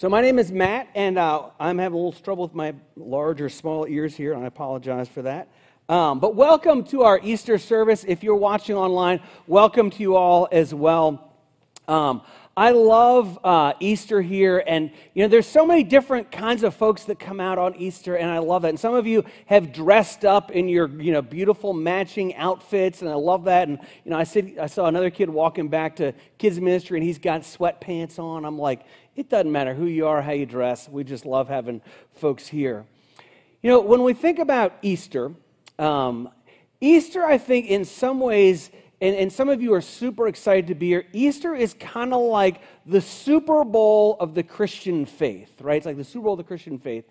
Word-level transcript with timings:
So, 0.00 0.08
my 0.08 0.20
name 0.20 0.38
is 0.38 0.52
Matt, 0.52 0.86
and 0.94 1.18
uh, 1.18 1.50
I'm 1.58 1.76
having 1.76 1.98
a 1.98 2.00
little 2.00 2.12
trouble 2.12 2.44
with 2.44 2.54
my 2.54 2.72
large 2.94 3.40
or 3.40 3.48
small 3.48 3.84
ears 3.88 4.14
here, 4.14 4.32
and 4.32 4.44
I 4.44 4.46
apologize 4.46 5.08
for 5.08 5.22
that. 5.22 5.48
Um, 5.88 6.20
but 6.20 6.36
welcome 6.36 6.84
to 6.84 7.02
our 7.02 7.18
Easter 7.20 7.58
service. 7.58 8.04
If 8.06 8.22
you're 8.22 8.36
watching 8.36 8.76
online, 8.76 9.18
welcome 9.48 9.90
to 9.90 10.00
you 10.00 10.14
all 10.14 10.46
as 10.52 10.72
well. 10.72 11.32
Um, 11.88 12.22
I 12.58 12.70
love 12.70 13.38
uh, 13.44 13.74
Easter 13.78 14.20
here, 14.20 14.64
and 14.66 14.90
you 15.14 15.22
know, 15.22 15.28
there's 15.28 15.46
so 15.46 15.64
many 15.64 15.84
different 15.84 16.32
kinds 16.32 16.64
of 16.64 16.74
folks 16.74 17.04
that 17.04 17.20
come 17.20 17.38
out 17.38 17.56
on 17.56 17.76
Easter, 17.76 18.16
and 18.16 18.28
I 18.28 18.38
love 18.38 18.62
that. 18.62 18.70
And 18.70 18.80
some 18.80 18.94
of 18.94 19.06
you 19.06 19.24
have 19.46 19.72
dressed 19.72 20.24
up 20.24 20.50
in 20.50 20.68
your, 20.68 20.88
you 21.00 21.12
know, 21.12 21.22
beautiful 21.22 21.72
matching 21.72 22.34
outfits, 22.34 23.00
and 23.00 23.08
I 23.08 23.14
love 23.14 23.44
that. 23.44 23.68
And 23.68 23.78
you 24.04 24.10
know, 24.10 24.18
I 24.18 24.24
said 24.24 24.58
I 24.60 24.66
saw 24.66 24.86
another 24.86 25.10
kid 25.10 25.30
walking 25.30 25.68
back 25.68 25.94
to 25.96 26.12
kids 26.36 26.60
ministry, 26.60 26.98
and 26.98 27.06
he's 27.06 27.18
got 27.18 27.42
sweatpants 27.42 28.18
on. 28.18 28.44
I'm 28.44 28.58
like, 28.58 28.80
it 29.18 29.28
doesn't 29.28 29.50
matter 29.50 29.74
who 29.74 29.86
you 29.86 30.06
are, 30.06 30.22
how 30.22 30.32
you 30.32 30.46
dress. 30.46 30.88
We 30.88 31.04
just 31.04 31.26
love 31.26 31.48
having 31.48 31.82
folks 32.14 32.46
here. 32.48 32.86
You 33.62 33.70
know, 33.70 33.80
when 33.80 34.02
we 34.02 34.14
think 34.14 34.38
about 34.38 34.74
Easter, 34.82 35.32
um, 35.78 36.28
Easter, 36.80 37.24
I 37.24 37.38
think, 37.38 37.66
in 37.66 37.84
some 37.84 38.20
ways 38.20 38.70
and, 39.00 39.14
and 39.14 39.32
some 39.32 39.48
of 39.48 39.62
you 39.62 39.74
are 39.74 39.80
super 39.80 40.26
excited 40.26 40.66
to 40.68 40.74
be 40.74 40.88
here. 40.88 41.04
Easter 41.12 41.54
is 41.54 41.74
kind 41.74 42.12
of 42.12 42.20
like 42.20 42.60
the 42.84 43.00
Super 43.00 43.64
Bowl 43.64 44.16
of 44.18 44.34
the 44.34 44.42
Christian 44.42 45.06
faith, 45.06 45.60
right? 45.60 45.76
It's 45.76 45.86
like 45.86 45.96
the 45.96 46.04
Super 46.04 46.24
Bowl 46.24 46.32
of 46.32 46.38
the 46.38 46.44
Christian 46.44 46.78
faith. 46.78 47.04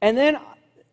And 0.00 0.18
then 0.18 0.38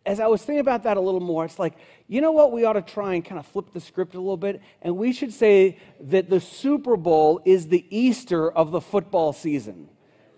as 0.04 0.20
I 0.20 0.28
was 0.28 0.42
thinking 0.42 0.60
about 0.60 0.84
that 0.84 0.96
a 0.96 1.00
little 1.00 1.20
more, 1.20 1.44
it's 1.44 1.58
like, 1.58 1.74
you 2.06 2.20
know 2.20 2.30
what? 2.30 2.52
We 2.52 2.64
ought 2.64 2.74
to 2.74 2.82
try 2.82 3.14
and 3.14 3.24
kind 3.24 3.40
of 3.40 3.46
flip 3.46 3.72
the 3.72 3.80
script 3.80 4.14
a 4.14 4.18
little 4.18 4.36
bit. 4.36 4.62
And 4.82 4.96
we 4.96 5.12
should 5.12 5.32
say 5.32 5.78
that 6.00 6.30
the 6.30 6.38
Super 6.38 6.96
Bowl 6.96 7.40
is 7.44 7.66
the 7.66 7.84
Easter 7.90 8.48
of 8.48 8.70
the 8.70 8.80
football 8.80 9.32
season. 9.32 9.88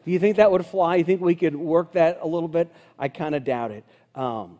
Do 0.08 0.12
you 0.14 0.18
think 0.18 0.36
that 0.36 0.50
would 0.50 0.64
fly? 0.64 0.96
You 0.96 1.04
think 1.04 1.20
we 1.20 1.34
could 1.34 1.54
work 1.54 1.92
that 1.92 2.20
a 2.22 2.26
little 2.26 2.48
bit? 2.48 2.72
I 2.98 3.08
kind 3.08 3.34
of 3.34 3.44
doubt 3.44 3.72
it. 3.72 3.84
Um, 4.14 4.58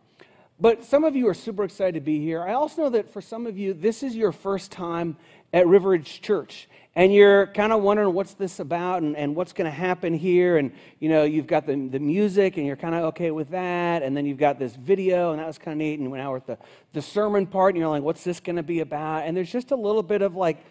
but 0.61 0.85
some 0.85 1.05
of 1.05 1.17
you 1.17 1.27
are 1.29 1.33
super 1.33 1.65
excited 1.65 1.95
to 1.95 2.03
be 2.03 2.21
here. 2.21 2.43
I 2.43 2.53
also 2.53 2.83
know 2.83 2.91
that 2.91 3.11
for 3.11 3.23
some 3.23 3.47
of 3.47 3.57
you, 3.57 3.73
this 3.73 4.03
is 4.03 4.15
your 4.15 4.31
first 4.31 4.71
time 4.71 5.17
at 5.55 5.67
Riveridge 5.67 6.21
Church. 6.21 6.69
And 6.95 7.15
you're 7.15 7.47
kind 7.47 7.73
of 7.73 7.81
wondering 7.81 8.13
what's 8.13 8.35
this 8.35 8.61
about 8.61 9.01
and, 9.01 9.17
and 9.17 9.35
what's 9.35 9.55
going 9.55 9.65
to 9.65 9.75
happen 9.75 10.13
here. 10.13 10.59
And, 10.59 10.71
you 11.01 11.09
know, 11.09 11.25
you've 11.25 11.47
got 11.47 11.65
the, 11.65 11.77
the 11.77 11.99
music 11.99 12.59
and 12.59 12.67
you're 12.67 12.77
kind 12.77 12.95
of 12.95 13.05
okay 13.05 13.31
with 13.31 13.49
that. 13.49 14.03
And 14.03 14.15
then 14.15 14.27
you've 14.27 14.37
got 14.37 14.59
this 14.59 14.77
video 14.77 15.31
and 15.31 15.41
that 15.41 15.47
was 15.47 15.57
kind 15.57 15.73
of 15.73 15.79
neat. 15.79 15.99
And 15.99 16.13
now 16.13 16.31
we're 16.31 16.37
at 16.37 16.47
the, 16.47 16.59
the 16.93 17.01
sermon 17.01 17.47
part 17.47 17.75
and 17.75 17.81
you're 17.81 17.89
like, 17.89 18.03
what's 18.03 18.23
this 18.23 18.39
going 18.39 18.57
to 18.57 18.63
be 18.63 18.81
about? 18.81 19.25
And 19.25 19.35
there's 19.35 19.51
just 19.51 19.71
a 19.71 19.77
little 19.77 20.03
bit 20.03 20.21
of 20.21 20.37
like, 20.37 20.63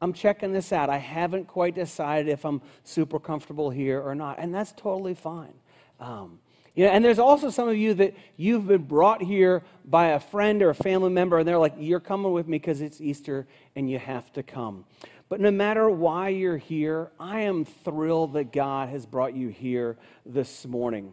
I'm 0.00 0.12
checking 0.12 0.52
this 0.52 0.72
out. 0.72 0.90
I 0.90 0.98
haven't 0.98 1.46
quite 1.48 1.74
decided 1.74 2.28
if 2.28 2.44
I'm 2.44 2.62
super 2.84 3.18
comfortable 3.18 3.70
here 3.70 4.00
or 4.00 4.14
not. 4.14 4.38
And 4.38 4.54
that's 4.54 4.72
totally 4.72 5.14
fine. 5.14 5.54
Um, 5.98 6.38
you 6.74 6.84
know, 6.84 6.92
and 6.92 7.04
there's 7.04 7.18
also 7.18 7.50
some 7.50 7.68
of 7.68 7.76
you 7.76 7.94
that 7.94 8.14
you've 8.36 8.68
been 8.68 8.84
brought 8.84 9.20
here 9.20 9.64
by 9.84 10.10
a 10.10 10.20
friend 10.20 10.62
or 10.62 10.70
a 10.70 10.74
family 10.74 11.10
member, 11.10 11.38
and 11.38 11.48
they're 11.48 11.58
like, 11.58 11.74
You're 11.76 11.98
coming 11.98 12.30
with 12.30 12.46
me 12.46 12.58
because 12.58 12.80
it's 12.80 13.00
Easter 13.00 13.48
and 13.74 13.90
you 13.90 13.98
have 13.98 14.32
to 14.34 14.44
come. 14.44 14.84
But 15.28 15.40
no 15.40 15.50
matter 15.50 15.90
why 15.90 16.28
you're 16.28 16.56
here, 16.56 17.10
I 17.18 17.40
am 17.40 17.64
thrilled 17.64 18.34
that 18.34 18.52
God 18.52 18.90
has 18.90 19.06
brought 19.06 19.34
you 19.34 19.48
here 19.48 19.96
this 20.24 20.64
morning. 20.66 21.12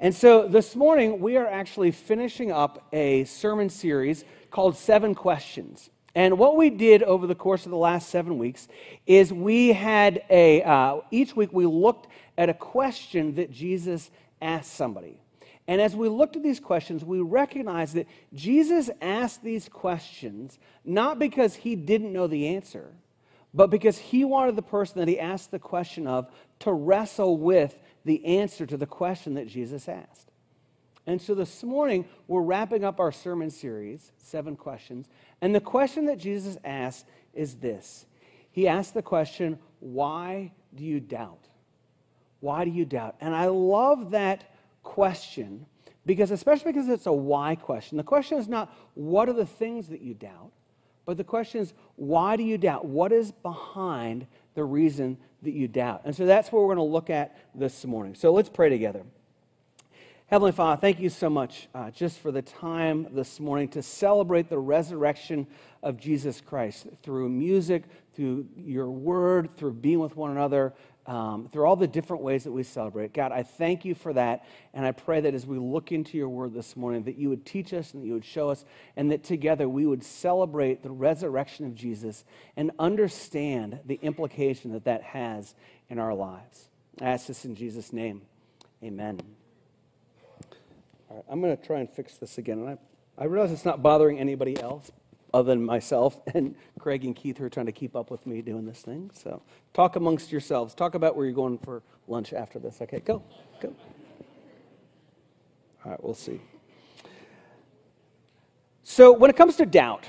And 0.00 0.14
so 0.14 0.48
this 0.48 0.74
morning, 0.74 1.20
we 1.20 1.36
are 1.36 1.46
actually 1.46 1.90
finishing 1.90 2.50
up 2.50 2.86
a 2.92 3.24
sermon 3.24 3.68
series 3.68 4.24
called 4.50 4.76
Seven 4.76 5.14
Questions. 5.14 5.90
And 6.16 6.38
what 6.38 6.56
we 6.56 6.70
did 6.70 7.02
over 7.02 7.26
the 7.26 7.34
course 7.34 7.66
of 7.66 7.70
the 7.70 7.76
last 7.76 8.08
seven 8.08 8.38
weeks 8.38 8.68
is 9.06 9.34
we 9.34 9.74
had 9.74 10.22
a, 10.30 10.62
uh, 10.62 11.00
each 11.10 11.36
week 11.36 11.52
we 11.52 11.66
looked 11.66 12.06
at 12.38 12.48
a 12.48 12.54
question 12.54 13.34
that 13.34 13.52
Jesus 13.52 14.10
asked 14.40 14.72
somebody. 14.72 15.20
And 15.68 15.78
as 15.78 15.94
we 15.94 16.08
looked 16.08 16.34
at 16.34 16.42
these 16.42 16.58
questions, 16.58 17.04
we 17.04 17.20
recognized 17.20 17.96
that 17.96 18.06
Jesus 18.32 18.88
asked 19.02 19.44
these 19.44 19.68
questions 19.68 20.58
not 20.86 21.18
because 21.18 21.56
he 21.56 21.76
didn't 21.76 22.14
know 22.14 22.26
the 22.26 22.48
answer, 22.48 22.94
but 23.52 23.68
because 23.68 23.98
he 23.98 24.24
wanted 24.24 24.56
the 24.56 24.62
person 24.62 25.00
that 25.00 25.08
he 25.08 25.20
asked 25.20 25.50
the 25.50 25.58
question 25.58 26.06
of 26.06 26.30
to 26.60 26.72
wrestle 26.72 27.36
with 27.36 27.78
the 28.06 28.24
answer 28.24 28.64
to 28.64 28.78
the 28.78 28.86
question 28.86 29.34
that 29.34 29.48
Jesus 29.48 29.86
asked. 29.86 30.30
And 31.06 31.22
so 31.22 31.34
this 31.34 31.62
morning, 31.62 32.04
we're 32.26 32.42
wrapping 32.42 32.84
up 32.84 32.98
our 32.98 33.12
sermon 33.12 33.50
series, 33.50 34.10
Seven 34.18 34.56
Questions. 34.56 35.08
And 35.40 35.54
the 35.54 35.60
question 35.60 36.06
that 36.06 36.18
Jesus 36.18 36.56
asks 36.64 37.04
is 37.34 37.56
this 37.56 38.06
He 38.50 38.66
asks 38.68 38.92
the 38.92 39.02
question, 39.02 39.58
Why 39.80 40.52
do 40.74 40.84
you 40.84 41.00
doubt? 41.00 41.48
Why 42.40 42.64
do 42.64 42.70
you 42.70 42.84
doubt? 42.84 43.16
And 43.20 43.34
I 43.34 43.46
love 43.46 44.10
that 44.10 44.52
question 44.82 45.66
because, 46.04 46.30
especially 46.30 46.72
because 46.72 46.88
it's 46.88 47.06
a 47.06 47.12
why 47.12 47.56
question. 47.56 47.96
The 47.96 48.04
question 48.04 48.38
is 48.38 48.46
not, 48.46 48.72
what 48.94 49.28
are 49.28 49.32
the 49.32 49.46
things 49.46 49.88
that 49.88 50.00
you 50.00 50.14
doubt? 50.14 50.52
But 51.04 51.16
the 51.16 51.24
question 51.24 51.60
is, 51.60 51.72
why 51.96 52.36
do 52.36 52.42
you 52.42 52.58
doubt? 52.58 52.84
What 52.84 53.12
is 53.12 53.32
behind 53.32 54.26
the 54.54 54.64
reason 54.64 55.18
that 55.42 55.52
you 55.52 55.68
doubt? 55.68 56.02
And 56.04 56.14
so 56.14 56.26
that's 56.26 56.52
what 56.52 56.60
we're 56.60 56.74
going 56.74 56.88
to 56.88 56.92
look 56.92 57.10
at 57.10 57.36
this 57.54 57.84
morning. 57.84 58.14
So 58.14 58.32
let's 58.32 58.48
pray 58.48 58.68
together. 58.68 59.02
Heavenly 60.28 60.50
Father, 60.50 60.80
thank 60.80 60.98
you 60.98 61.08
so 61.08 61.30
much 61.30 61.68
uh, 61.72 61.92
just 61.92 62.18
for 62.18 62.32
the 62.32 62.42
time 62.42 63.06
this 63.12 63.38
morning 63.38 63.68
to 63.68 63.80
celebrate 63.80 64.48
the 64.48 64.58
resurrection 64.58 65.46
of 65.84 66.00
Jesus 66.00 66.40
Christ 66.40 66.88
through 67.04 67.28
music, 67.28 67.84
through 68.12 68.48
your 68.56 68.90
word, 68.90 69.56
through 69.56 69.74
being 69.74 70.00
with 70.00 70.16
one 70.16 70.32
another, 70.32 70.74
um, 71.06 71.48
through 71.52 71.64
all 71.64 71.76
the 71.76 71.86
different 71.86 72.24
ways 72.24 72.42
that 72.42 72.50
we 72.50 72.64
celebrate. 72.64 73.14
God, 73.14 73.30
I 73.30 73.44
thank 73.44 73.84
you 73.84 73.94
for 73.94 74.12
that. 74.14 74.44
And 74.74 74.84
I 74.84 74.90
pray 74.90 75.20
that 75.20 75.32
as 75.32 75.46
we 75.46 75.60
look 75.60 75.92
into 75.92 76.18
your 76.18 76.28
word 76.28 76.52
this 76.52 76.74
morning, 76.74 77.04
that 77.04 77.16
you 77.16 77.28
would 77.28 77.46
teach 77.46 77.72
us 77.72 77.94
and 77.94 78.02
that 78.02 78.06
you 78.08 78.14
would 78.14 78.24
show 78.24 78.50
us, 78.50 78.64
and 78.96 79.12
that 79.12 79.22
together 79.22 79.68
we 79.68 79.86
would 79.86 80.02
celebrate 80.02 80.82
the 80.82 80.90
resurrection 80.90 81.66
of 81.66 81.76
Jesus 81.76 82.24
and 82.56 82.72
understand 82.80 83.78
the 83.84 84.00
implication 84.02 84.72
that 84.72 84.86
that 84.86 85.04
has 85.04 85.54
in 85.88 86.00
our 86.00 86.14
lives. 86.14 86.68
I 87.00 87.10
ask 87.10 87.28
this 87.28 87.44
in 87.44 87.54
Jesus' 87.54 87.92
name. 87.92 88.22
Amen. 88.82 89.35
All 91.08 91.16
right, 91.16 91.24
I'm 91.28 91.40
going 91.40 91.56
to 91.56 91.62
try 91.62 91.80
and 91.80 91.90
fix 91.90 92.16
this 92.16 92.38
again. 92.38 92.58
And 92.58 92.70
I, 92.70 93.22
I 93.22 93.24
realize 93.26 93.52
it's 93.52 93.64
not 93.64 93.82
bothering 93.82 94.18
anybody 94.18 94.60
else, 94.60 94.90
other 95.32 95.52
than 95.52 95.64
myself 95.64 96.20
and 96.34 96.54
Craig 96.78 97.04
and 97.04 97.14
Keith 97.14 97.38
who 97.38 97.44
are 97.44 97.50
trying 97.50 97.66
to 97.66 97.72
keep 97.72 97.94
up 97.94 98.10
with 98.10 98.26
me 98.26 98.42
doing 98.42 98.66
this 98.66 98.80
thing. 98.80 99.10
So 99.14 99.42
talk 99.74 99.96
amongst 99.96 100.32
yourselves. 100.32 100.74
Talk 100.74 100.94
about 100.94 101.16
where 101.16 101.26
you're 101.26 101.34
going 101.34 101.58
for 101.58 101.82
lunch 102.08 102.32
after 102.32 102.58
this. 102.58 102.80
Okay, 102.80 103.00
go, 103.00 103.22
go. 103.60 103.74
All 105.84 105.92
right, 105.92 106.02
we'll 106.02 106.14
see. 106.14 106.40
So 108.82 109.12
when 109.12 109.30
it 109.30 109.36
comes 109.36 109.56
to 109.56 109.66
doubt, 109.66 110.08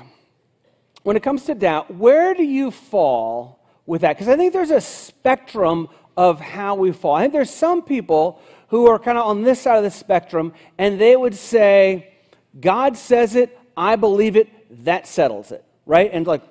when 1.03 1.15
it 1.15 1.23
comes 1.23 1.45
to 1.45 1.55
doubt, 1.55 1.93
where 1.93 2.33
do 2.33 2.43
you 2.43 2.71
fall 2.71 3.59
with 3.85 4.01
that? 4.01 4.13
Because 4.13 4.27
I 4.27 4.37
think 4.37 4.53
there's 4.53 4.71
a 4.71 4.81
spectrum 4.81 5.87
of 6.15 6.39
how 6.39 6.75
we 6.75 6.91
fall. 6.91 7.15
I 7.15 7.21
think 7.21 7.33
there's 7.33 7.49
some 7.49 7.83
people 7.83 8.41
who 8.67 8.87
are 8.87 8.99
kind 8.99 9.17
of 9.17 9.25
on 9.25 9.43
this 9.43 9.61
side 9.61 9.77
of 9.77 9.83
the 9.83 9.91
spectrum, 9.91 10.53
and 10.77 10.99
they 10.99 11.15
would 11.15 11.35
say, 11.35 12.13
God 12.59 12.97
says 12.97 13.35
it, 13.35 13.57
I 13.75 13.95
believe 13.95 14.35
it, 14.35 14.85
that 14.85 15.07
settles 15.07 15.51
it, 15.51 15.63
right? 15.85 16.09
And 16.11 16.25
like, 16.25 16.43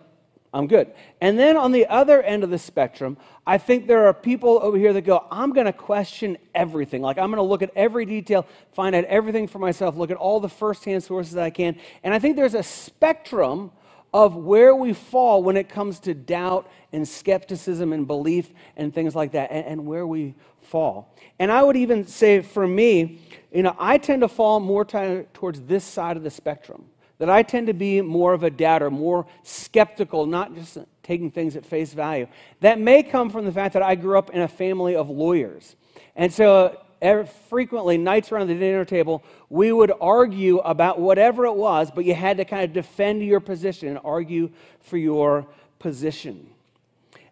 I'm 0.54 0.69
good. 0.69 0.93
And 1.21 1.38
then 1.38 1.56
on 1.56 1.72
the 1.72 1.87
other 1.87 2.22
end 2.22 2.43
of 2.43 2.49
the 2.49 2.59
spectrum, 2.59 3.19
I 3.47 3.59
think 3.59 3.87
there 3.87 4.06
are 4.06 4.15
people 4.15 4.59
over 4.62 4.78
here 4.78 4.93
that 4.94 5.03
go, 5.03 5.27
I'm 5.31 5.53
going 5.53 5.66
to 5.66 5.72
question 5.72 6.38
everything. 6.54 7.03
Like, 7.03 7.19
I'm 7.19 7.31
going 7.31 7.37
to 7.37 7.43
look 7.43 7.60
at 7.60 7.71
every 7.77 8.06
detail, 8.06 8.47
find 8.72 8.94
out 8.94 9.04
everything 9.04 9.48
for 9.48 9.59
myself, 9.59 9.97
look 9.97 10.10
at 10.10 10.16
all 10.16 10.41
the 10.41 10.48
firsthand 10.48 11.03
sources 11.03 11.34
that 11.34 11.44
I 11.44 11.50
can. 11.50 11.77
And 12.03 12.15
I 12.15 12.19
think 12.19 12.37
there's 12.37 12.54
a 12.54 12.62
spectrum 12.62 13.71
of 14.15 14.34
where 14.34 14.75
we 14.75 14.94
fall 14.94 15.43
when 15.43 15.59
it 15.59 15.69
comes 15.69 16.00
to 16.00 16.15
doubt 16.15 16.71
and 16.91 17.06
skepticism 17.06 17.93
and 17.93 18.06
belief 18.06 18.50
and 18.77 18.94
things 18.94 19.15
like 19.15 19.33
that, 19.33 19.50
and, 19.50 19.66
and 19.66 19.87
where 19.87 20.06
we 20.06 20.34
fall. 20.66 21.15
And 21.38 21.50
I 21.50 21.62
would 21.62 21.77
even 21.77 22.06
say 22.06 22.41
for 22.42 22.66
me, 22.66 23.21
you 23.53 23.63
know, 23.63 23.77
I 23.78 23.98
tend 23.98 24.22
to 24.22 24.28
fall 24.28 24.60
more 24.60 24.84
t- 24.84 25.22
towards 25.33 25.60
this 25.63 25.84
side 25.84 26.16
of 26.16 26.22
the 26.22 26.30
spectrum 26.30 26.84
that 27.18 27.30
I 27.30 27.42
tend 27.42 27.68
to 27.68 27.72
be 27.72 28.01
more 28.03 28.34
of 28.34 28.42
a 28.42 28.51
doubter, 28.51 28.91
more 28.91 29.27
skeptical, 29.42 30.27
not 30.27 30.54
just 30.54 30.78
taking 31.03 31.30
things 31.30 31.57
at 31.57 31.65
face 31.65 31.95
value. 31.95 32.27
That 32.60 32.78
may 32.78 33.03
come 33.03 33.30
from 33.30 33.45
the 33.45 33.53
fact 33.53 33.72
that 33.74 33.83
I 33.83 33.95
grew 33.95 34.18
up 34.18 34.30
in 34.30 34.42
a 34.42 34.48
family 34.48 34.95
of 34.95 35.09
lawyers. 35.09 35.77
And 36.15 36.33
so, 36.33 36.78
frequently, 37.48 37.97
nights 37.97 38.33
around 38.33 38.48
the 38.48 38.54
dinner 38.54 38.84
table, 38.84 39.22
we 39.48 39.72
would 39.72 39.92
argue 40.01 40.59
about 40.59 40.98
whatever 40.98 41.47
it 41.47 41.54
was, 41.54 41.91
but 41.91 42.04
you 42.04 42.15
had 42.15 42.36
to 42.39 42.45
kind 42.45 42.65
of 42.65 42.72
defend 42.72 43.22
your 43.22 43.41
position 43.41 43.89
and 43.89 43.98
argue 44.04 44.51
for 44.80 44.97
your 44.97 45.47
position. 45.78 46.48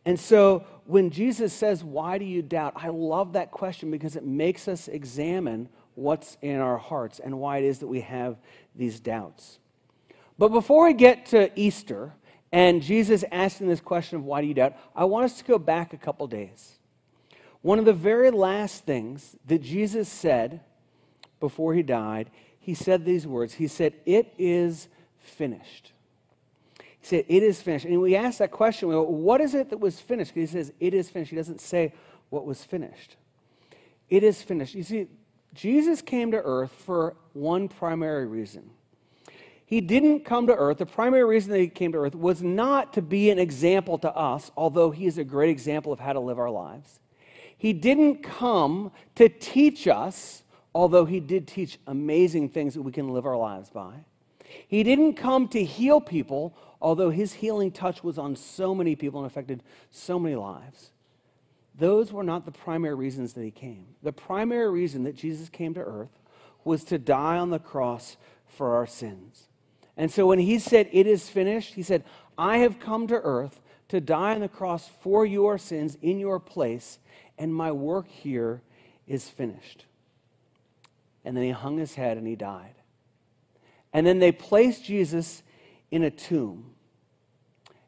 And 0.07 0.19
so, 0.19 0.65
when 0.87 1.11
Jesus 1.11 1.53
says, 1.53 1.83
Why 1.83 2.19
do 2.19 2.25
you 2.25 2.43
doubt? 2.43 2.75
I 2.77 2.89
love 2.89 3.33
that 3.35 3.51
question 3.51 3.91
because 3.91 4.17
it 4.17 4.25
makes 4.25 4.69
us 4.69 4.89
examine 4.89 5.69
what's 5.95 6.37
in 6.43 6.61
our 6.61 6.77
hearts 6.77 7.21
and 7.21 7.39
why 7.39 7.59
it 7.59 7.65
is 7.65 7.79
that 7.79 7.87
we 7.87 8.01
have 8.01 8.37
these 8.75 9.01
doubts. 9.01 9.59
But 10.39 10.49
before 10.49 10.87
we 10.87 10.95
get 10.95 11.27
to 11.27 11.51
Easter 11.59 12.13
and 12.53 12.83
Jesus 12.83 13.25
asking 13.31 13.69
this 13.69 13.81
question 13.81 14.19
of 14.19 14.25
why 14.25 14.41
do 14.41 14.47
you 14.47 14.55
doubt, 14.55 14.77
I 14.95 15.05
want 15.05 15.25
us 15.25 15.39
to 15.39 15.45
go 15.45 15.59
back 15.59 15.93
a 15.93 15.97
couple 15.97 16.27
days. 16.27 16.79
One 17.63 17.79
of 17.79 17.85
the 17.85 17.95
very 17.95 18.31
last 18.31 18.85
things 18.85 19.37
that 19.47 19.63
Jesus 19.63 20.09
said 20.09 20.61
before 21.41 21.75
he 21.75 21.83
died, 21.83 22.31
he 22.59 22.75
said 22.75 23.05
these 23.05 23.27
words. 23.27 23.55
He 23.55 23.69
said, 23.69 23.95
It 24.05 24.35
is 24.39 24.89
finished. 25.19 25.94
He 27.05 27.09
said, 27.09 27.25
It 27.29 27.43
is 27.43 27.61
finished. 27.61 27.85
And 27.85 28.01
we 28.01 28.17
ask 28.17 28.39
that 28.39 28.51
question, 28.51 28.89
we 28.89 28.95
go, 28.95 29.03
what 29.03 29.43
is 29.43 29.55
it 29.55 29.69
that 29.69 29.79
was 29.79 30.01
finished? 30.01 30.33
Because 30.33 30.51
he 30.51 30.57
says, 30.57 30.73
It 30.81 30.95
is 30.95 31.11
finished. 31.11 31.31
He 31.31 31.37
doesn't 31.37 31.61
say 31.61 31.93
what 32.31 32.47
was 32.47 32.65
finished. 32.65 33.17
It 34.09 34.23
is 34.23 34.43
finished. 34.43 34.75
You 34.75 34.83
see, 34.83 35.09
Jesus 35.53 36.01
came 36.01 36.31
to 36.31 36.41
earth 36.43 36.73
for 36.73 37.17
one 37.35 37.69
primary 37.69 38.27
reason. 38.27 38.71
He 39.67 39.83
didn't 39.83 40.25
come 40.25 40.47
to 40.47 40.55
earth. 40.55 40.79
The 40.79 40.87
primary 40.87 41.25
reason 41.25 41.53
that 41.53 41.59
he 41.59 41.69
came 41.69 41.93
to 41.93 41.99
earth 41.99 42.15
was 42.15 42.43
not 42.43 42.95
to 42.95 43.03
be 43.03 43.29
an 43.29 43.39
example 43.39 43.99
to 43.99 44.15
us, 44.15 44.51
although 44.57 44.91
he 44.91 45.05
is 45.05 45.19
a 45.19 45.25
great 45.25 45.51
example 45.51 45.93
of 45.93 46.01
how 46.01 46.15
to 46.15 46.21
live 46.21 46.39
our 46.39 46.51
lives. 46.51 47.01
He 47.57 47.75
didn't 47.75 48.23
come 48.23 48.93
to 49.15 49.29
teach 49.29 49.87
us, 49.87 50.43
although 50.75 51.05
he 51.05 51.21
did 51.21 51.47
teach 51.47 51.79
amazing 51.87 52.49
things 52.49 52.75
that 52.75 52.83
we 52.83 52.93
can 52.93 53.09
live 53.09 53.27
our 53.27 53.37
lives 53.37 53.69
by. 53.69 53.93
He 54.69 54.83
didn't 54.83 55.15
come 55.15 55.49
to 55.49 55.65
heal 55.65 56.01
people, 56.01 56.57
although 56.85 57.09
his 57.09 57.33
healing 57.33 57.73
touch 57.73 58.05
was 58.05 58.19
on 58.19 58.37
so 58.37 58.75
many 58.75 58.95
people 58.95 59.19
and 59.19 59.27
affected 59.27 59.63
so 59.91 60.19
many 60.19 60.37
lives. 60.37 60.91
Those 61.75 62.13
were 62.13 62.23
not 62.23 62.45
the 62.45 62.53
primary 62.53 62.95
reasons 62.95 63.33
that 63.33 63.43
he 63.43 63.51
came. 63.51 63.87
The 64.03 64.13
primary 64.13 64.71
reason 64.71 65.03
that 65.05 65.17
Jesus 65.17 65.49
came 65.49 65.73
to 65.75 65.81
earth 65.81 66.21
was 66.63 66.85
to 66.85 66.99
die 66.99 67.39
on 67.39 67.49
the 67.49 67.59
cross 67.59 68.19
for 68.47 68.77
our 68.77 68.87
sins. 68.87 69.49
And 69.97 70.13
so 70.13 70.27
when 70.27 70.39
he 70.39 70.59
said, 70.59 70.91
It 70.93 71.07
is 71.07 71.31
finished, 71.31 71.73
he 71.73 71.83
said, 71.83 72.05
I 72.37 72.59
have 72.59 72.79
come 72.79 73.07
to 73.07 73.15
earth 73.15 73.63
to 73.89 73.99
die 73.99 74.35
on 74.35 74.43
the 74.43 74.49
cross 74.49 74.91
for 75.01 75.25
your 75.25 75.57
sins 75.57 75.97
in 76.03 76.19
your 76.19 76.39
place, 76.39 76.99
and 77.39 77.55
my 77.55 77.73
work 77.73 78.09
here 78.09 78.61
is 79.07 79.31
finished. 79.31 79.87
And 81.25 81.35
then 81.35 81.45
he 81.45 81.51
hung 81.51 81.79
his 81.79 81.95
head 81.95 82.19
and 82.19 82.27
he 82.27 82.37
died. 82.37 82.75
And 83.95 84.07
then 84.07 84.19
they 84.19 84.33
placed 84.33 84.85
Jesus 84.85 85.43
in 85.91 86.03
a 86.03 86.11
tomb. 86.11 86.74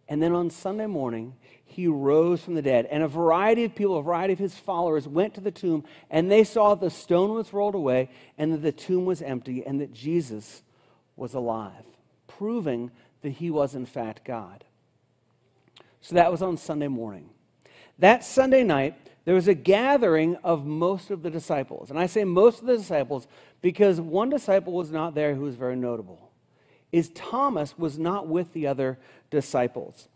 And 0.09 0.23
then 0.23 0.33
on 0.33 0.51
Sunday 0.51 0.87
morning, 0.87 1.35
he 1.65 1.89
rose 1.89 2.43
from 2.43 2.55
the 2.55 2.63
dead. 2.63 2.87
And 2.87 3.03
a 3.03 3.09
variety 3.09 3.65
of 3.65 3.75
people, 3.75 3.99
a 3.99 4.03
variety 4.03 4.33
of 4.33 4.39
his 4.39 4.55
followers, 4.55 5.09
went 5.09 5.35
to 5.35 5.41
the 5.41 5.51
tomb 5.51 5.85
and 6.11 6.31
they 6.31 6.45
saw 6.45 6.75
the 6.75 6.91
stone 6.91 7.35
was 7.35 7.53
rolled 7.53 7.75
away 7.75 8.11
and 8.39 8.53
that 8.53 8.63
the 8.63 8.73
tomb 8.73 9.05
was 9.05 9.21
empty 9.21 9.67
and 9.67 9.81
that 9.81 9.93
Jesus 9.93 10.63
was 11.17 11.35
alive, 11.35 11.85
proving 12.29 12.91
that 13.23 13.31
he 13.31 13.51
was, 13.51 13.75
in 13.75 13.87
fact, 13.87 14.25
God. 14.25 14.65
So 16.01 16.15
that 16.15 16.31
was 16.31 16.41
on 16.41 16.57
Sunday 16.57 16.89
morning. 16.89 17.31
That 17.99 18.23
Sunday 18.23 18.63
night, 18.63 18.95
there 19.25 19.35
was 19.35 19.49
a 19.49 19.55
gathering 19.55 20.37
of 20.37 20.65
most 20.65 21.11
of 21.11 21.23
the 21.23 21.31
disciples. 21.31 21.91
And 21.91 21.99
I 21.99 22.07
say 22.07 22.23
most 22.23 22.61
of 22.61 22.67
the 22.67 22.77
disciples 22.77 23.27
because 23.61 24.01
one 24.01 24.31
disciple 24.31 24.73
was 24.73 24.93
not 24.93 25.17
there 25.17 25.35
who 25.35 25.43
was 25.43 25.57
very 25.57 25.75
notable. 25.75 26.31
Is 26.93 27.11
Thomas 27.11 27.77
was 27.77 27.99
not 27.99 28.29
with 28.29 28.53
the 28.53 28.69
other 28.69 28.99
disciples. 29.31 30.09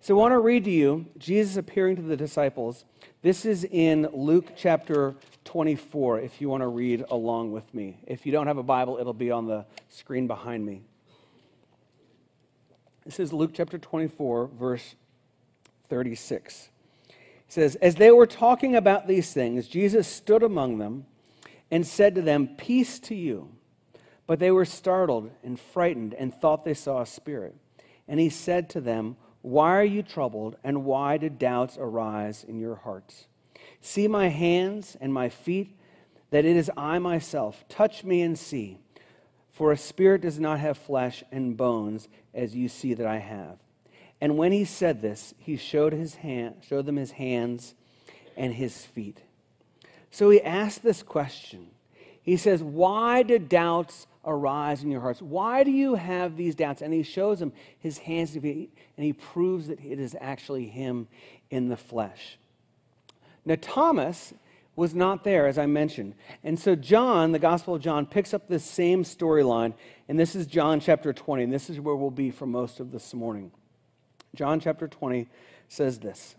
So 0.00 0.14
I 0.14 0.18
want 0.18 0.32
to 0.32 0.38
read 0.38 0.64
to 0.64 0.70
you 0.70 1.06
Jesus 1.18 1.56
appearing 1.56 1.96
to 1.96 2.02
the 2.02 2.16
disciples. 2.16 2.84
This 3.22 3.44
is 3.44 3.64
in 3.64 4.08
Luke 4.14 4.52
chapter 4.56 5.14
24, 5.44 6.20
if 6.20 6.40
you 6.40 6.48
want 6.48 6.62
to 6.62 6.68
read 6.68 7.04
along 7.10 7.52
with 7.52 7.72
me. 7.74 7.98
If 8.06 8.24
you 8.24 8.32
don't 8.32 8.46
have 8.46 8.56
a 8.56 8.62
Bible, 8.62 8.96
it'll 8.98 9.12
be 9.12 9.30
on 9.30 9.46
the 9.46 9.66
screen 9.90 10.26
behind 10.26 10.64
me. 10.64 10.82
This 13.04 13.20
is 13.20 13.32
Luke 13.32 13.50
chapter 13.52 13.76
24, 13.76 14.50
verse 14.58 14.94
36. 15.90 16.70
It 17.08 17.14
says, 17.48 17.76
As 17.76 17.96
they 17.96 18.10
were 18.10 18.26
talking 18.26 18.76
about 18.76 19.06
these 19.06 19.32
things, 19.34 19.68
Jesus 19.68 20.08
stood 20.08 20.42
among 20.42 20.78
them 20.78 21.04
and 21.70 21.86
said 21.86 22.14
to 22.14 22.22
them, 22.22 22.48
Peace 22.56 22.98
to 23.00 23.14
you. 23.14 23.50
But 24.26 24.38
they 24.38 24.50
were 24.50 24.64
startled 24.64 25.30
and 25.42 25.58
frightened 25.58 26.14
and 26.14 26.32
thought 26.32 26.64
they 26.64 26.74
saw 26.74 27.02
a 27.02 27.06
spirit. 27.06 27.56
And 28.10 28.20
he 28.20 28.28
said 28.28 28.68
to 28.70 28.80
them, 28.82 29.16
why 29.42 29.76
are 29.76 29.84
you 29.84 30.02
troubled, 30.02 30.56
and 30.62 30.84
why 30.84 31.16
do 31.16 31.28
doubts 31.30 31.78
arise 31.80 32.44
in 32.44 32.58
your 32.58 32.76
hearts? 32.76 33.26
See 33.80 34.06
my 34.06 34.28
hands 34.28 34.96
and 35.00 35.14
my 35.14 35.28
feet, 35.30 35.76
that 36.30 36.44
it 36.44 36.56
is 36.56 36.70
I 36.76 36.98
myself. 36.98 37.64
Touch 37.68 38.04
me 38.04 38.20
and 38.20 38.38
see. 38.38 38.78
For 39.50 39.72
a 39.72 39.78
spirit 39.78 40.20
does 40.22 40.38
not 40.38 40.60
have 40.60 40.76
flesh 40.76 41.24
and 41.32 41.56
bones, 41.56 42.08
as 42.34 42.54
you 42.54 42.68
see 42.68 42.92
that 42.94 43.06
I 43.06 43.18
have. 43.18 43.58
And 44.20 44.36
when 44.36 44.52
he 44.52 44.66
said 44.66 45.00
this, 45.00 45.32
he 45.38 45.56
showed, 45.56 45.94
his 45.94 46.16
hand, 46.16 46.56
showed 46.60 46.84
them 46.84 46.96
his 46.96 47.12
hands 47.12 47.74
and 48.36 48.54
his 48.54 48.84
feet. 48.84 49.22
So 50.10 50.28
he 50.28 50.42
asked 50.42 50.82
this 50.82 51.02
question. 51.02 51.68
He 52.20 52.36
says, 52.36 52.62
Why 52.62 53.22
did 53.22 53.48
doubts 53.48 54.06
arise 54.24 54.82
in 54.82 54.90
your 54.90 55.00
hearts. 55.00 55.22
Why 55.22 55.64
do 55.64 55.70
you 55.70 55.94
have 55.94 56.36
these 56.36 56.54
doubts? 56.54 56.82
And 56.82 56.92
he 56.92 57.02
shows 57.02 57.40
him 57.40 57.52
his 57.78 57.98
hands 57.98 58.34
and 58.34 58.68
he 58.96 59.12
proves 59.12 59.68
that 59.68 59.80
it 59.80 59.98
is 59.98 60.16
actually 60.20 60.66
him 60.66 61.08
in 61.50 61.68
the 61.68 61.76
flesh. 61.76 62.38
Now, 63.44 63.56
Thomas 63.60 64.34
was 64.76 64.94
not 64.94 65.24
there, 65.24 65.46
as 65.46 65.58
I 65.58 65.66
mentioned. 65.66 66.14
And 66.44 66.58
so, 66.58 66.74
John, 66.74 67.32
the 67.32 67.38
Gospel 67.38 67.74
of 67.74 67.82
John, 67.82 68.06
picks 68.06 68.32
up 68.32 68.48
this 68.48 68.64
same 68.64 69.04
storyline. 69.04 69.74
And 70.08 70.18
this 70.18 70.34
is 70.34 70.46
John 70.46 70.80
chapter 70.80 71.12
20. 71.12 71.44
And 71.44 71.52
this 71.52 71.70
is 71.70 71.80
where 71.80 71.96
we'll 71.96 72.10
be 72.10 72.30
for 72.30 72.46
most 72.46 72.80
of 72.80 72.92
this 72.92 73.12
morning. 73.14 73.52
John 74.34 74.60
chapter 74.60 74.86
20 74.86 75.28
says 75.68 75.98
this 75.98 76.36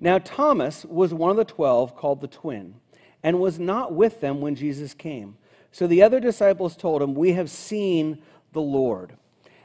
Now, 0.00 0.18
Thomas 0.18 0.84
was 0.84 1.14
one 1.14 1.30
of 1.30 1.36
the 1.36 1.44
twelve 1.44 1.96
called 1.96 2.20
the 2.20 2.28
twin, 2.28 2.76
and 3.22 3.40
was 3.40 3.58
not 3.58 3.92
with 3.92 4.20
them 4.20 4.40
when 4.40 4.54
Jesus 4.54 4.94
came. 4.94 5.36
So 5.76 5.86
the 5.86 6.02
other 6.02 6.20
disciples 6.20 6.74
told 6.74 7.02
him, 7.02 7.12
We 7.14 7.32
have 7.32 7.50
seen 7.50 8.22
the 8.54 8.62
Lord. 8.62 9.12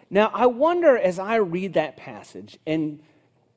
Now, 0.09 0.29
I 0.33 0.45
wonder 0.45 0.97
as 0.97 1.17
I 1.17 1.35
read 1.35 1.75
that 1.75 1.95
passage, 1.95 2.59
and 2.67 2.99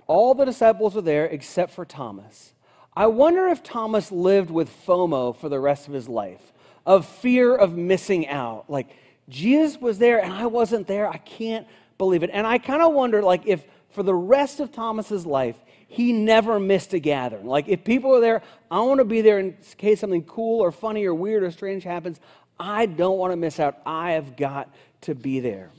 all 0.07 0.37
the 0.37 0.45
disciples 0.45 0.97
are 0.97 1.01
there 1.01 1.25
except 1.25 1.73
for 1.73 1.85
Thomas. 1.85 2.55
I 2.97 3.09
wonder 3.09 3.49
if 3.49 3.65
Thomas 3.65 4.13
lived 4.13 4.53
with 4.53 4.71
FOMO 4.87 5.37
for 5.37 5.49
the 5.49 5.59
rest 5.59 5.89
of 5.89 5.95
his 5.95 6.09
life, 6.09 6.53
of 6.87 7.07
fear 7.07 7.57
of 7.57 7.77
missing 7.77 8.29
out. 8.29 8.71
Like, 8.71 8.97
Jesus 9.29 9.81
was 9.81 9.99
there 9.99 10.23
and 10.23 10.33
I 10.33 10.47
wasn't 10.47 10.87
there. 10.87 11.09
I 11.09 11.17
can't 11.17 11.67
believe 11.99 12.23
it. 12.23 12.31
And 12.33 12.47
I 12.47 12.59
kind 12.59 12.83
of 12.83 12.93
wonder, 12.93 13.21
like, 13.21 13.43
if 13.47 13.65
for 13.95 14.05
the 14.05 14.15
rest 14.15 14.61
of 14.61 14.71
Thomas's 14.71 15.25
life, 15.25 15.57
he 15.87 16.13
never 16.13 16.59
missed 16.59 16.93
a 16.93 16.99
gathering. 16.99 17.47
Like, 17.47 17.69
if 17.69 17.85
people 17.85 18.15
are 18.17 18.21
there, 18.21 18.43
I 18.69 18.81
want 18.81 18.99
to 18.99 19.05
be 19.05 19.21
there 19.21 19.39
in 19.39 19.57
case 19.79 20.01
something 20.01 20.25
cool 20.25 20.61
or 20.61 20.73
funny 20.73 21.05
or 21.05 21.15
weird 21.15 21.45
or 21.45 21.53
strange 21.53 21.85
happens. 21.85 22.19
I 22.59 22.87
don't 22.87 23.19
want 23.19 23.33
to 23.33 23.37
miss 23.37 23.59
out. 23.59 23.81
I 23.85 24.13
have 24.13 24.37
got 24.37 24.73
to 25.03 25.15
be 25.15 25.41
there. 25.41 25.71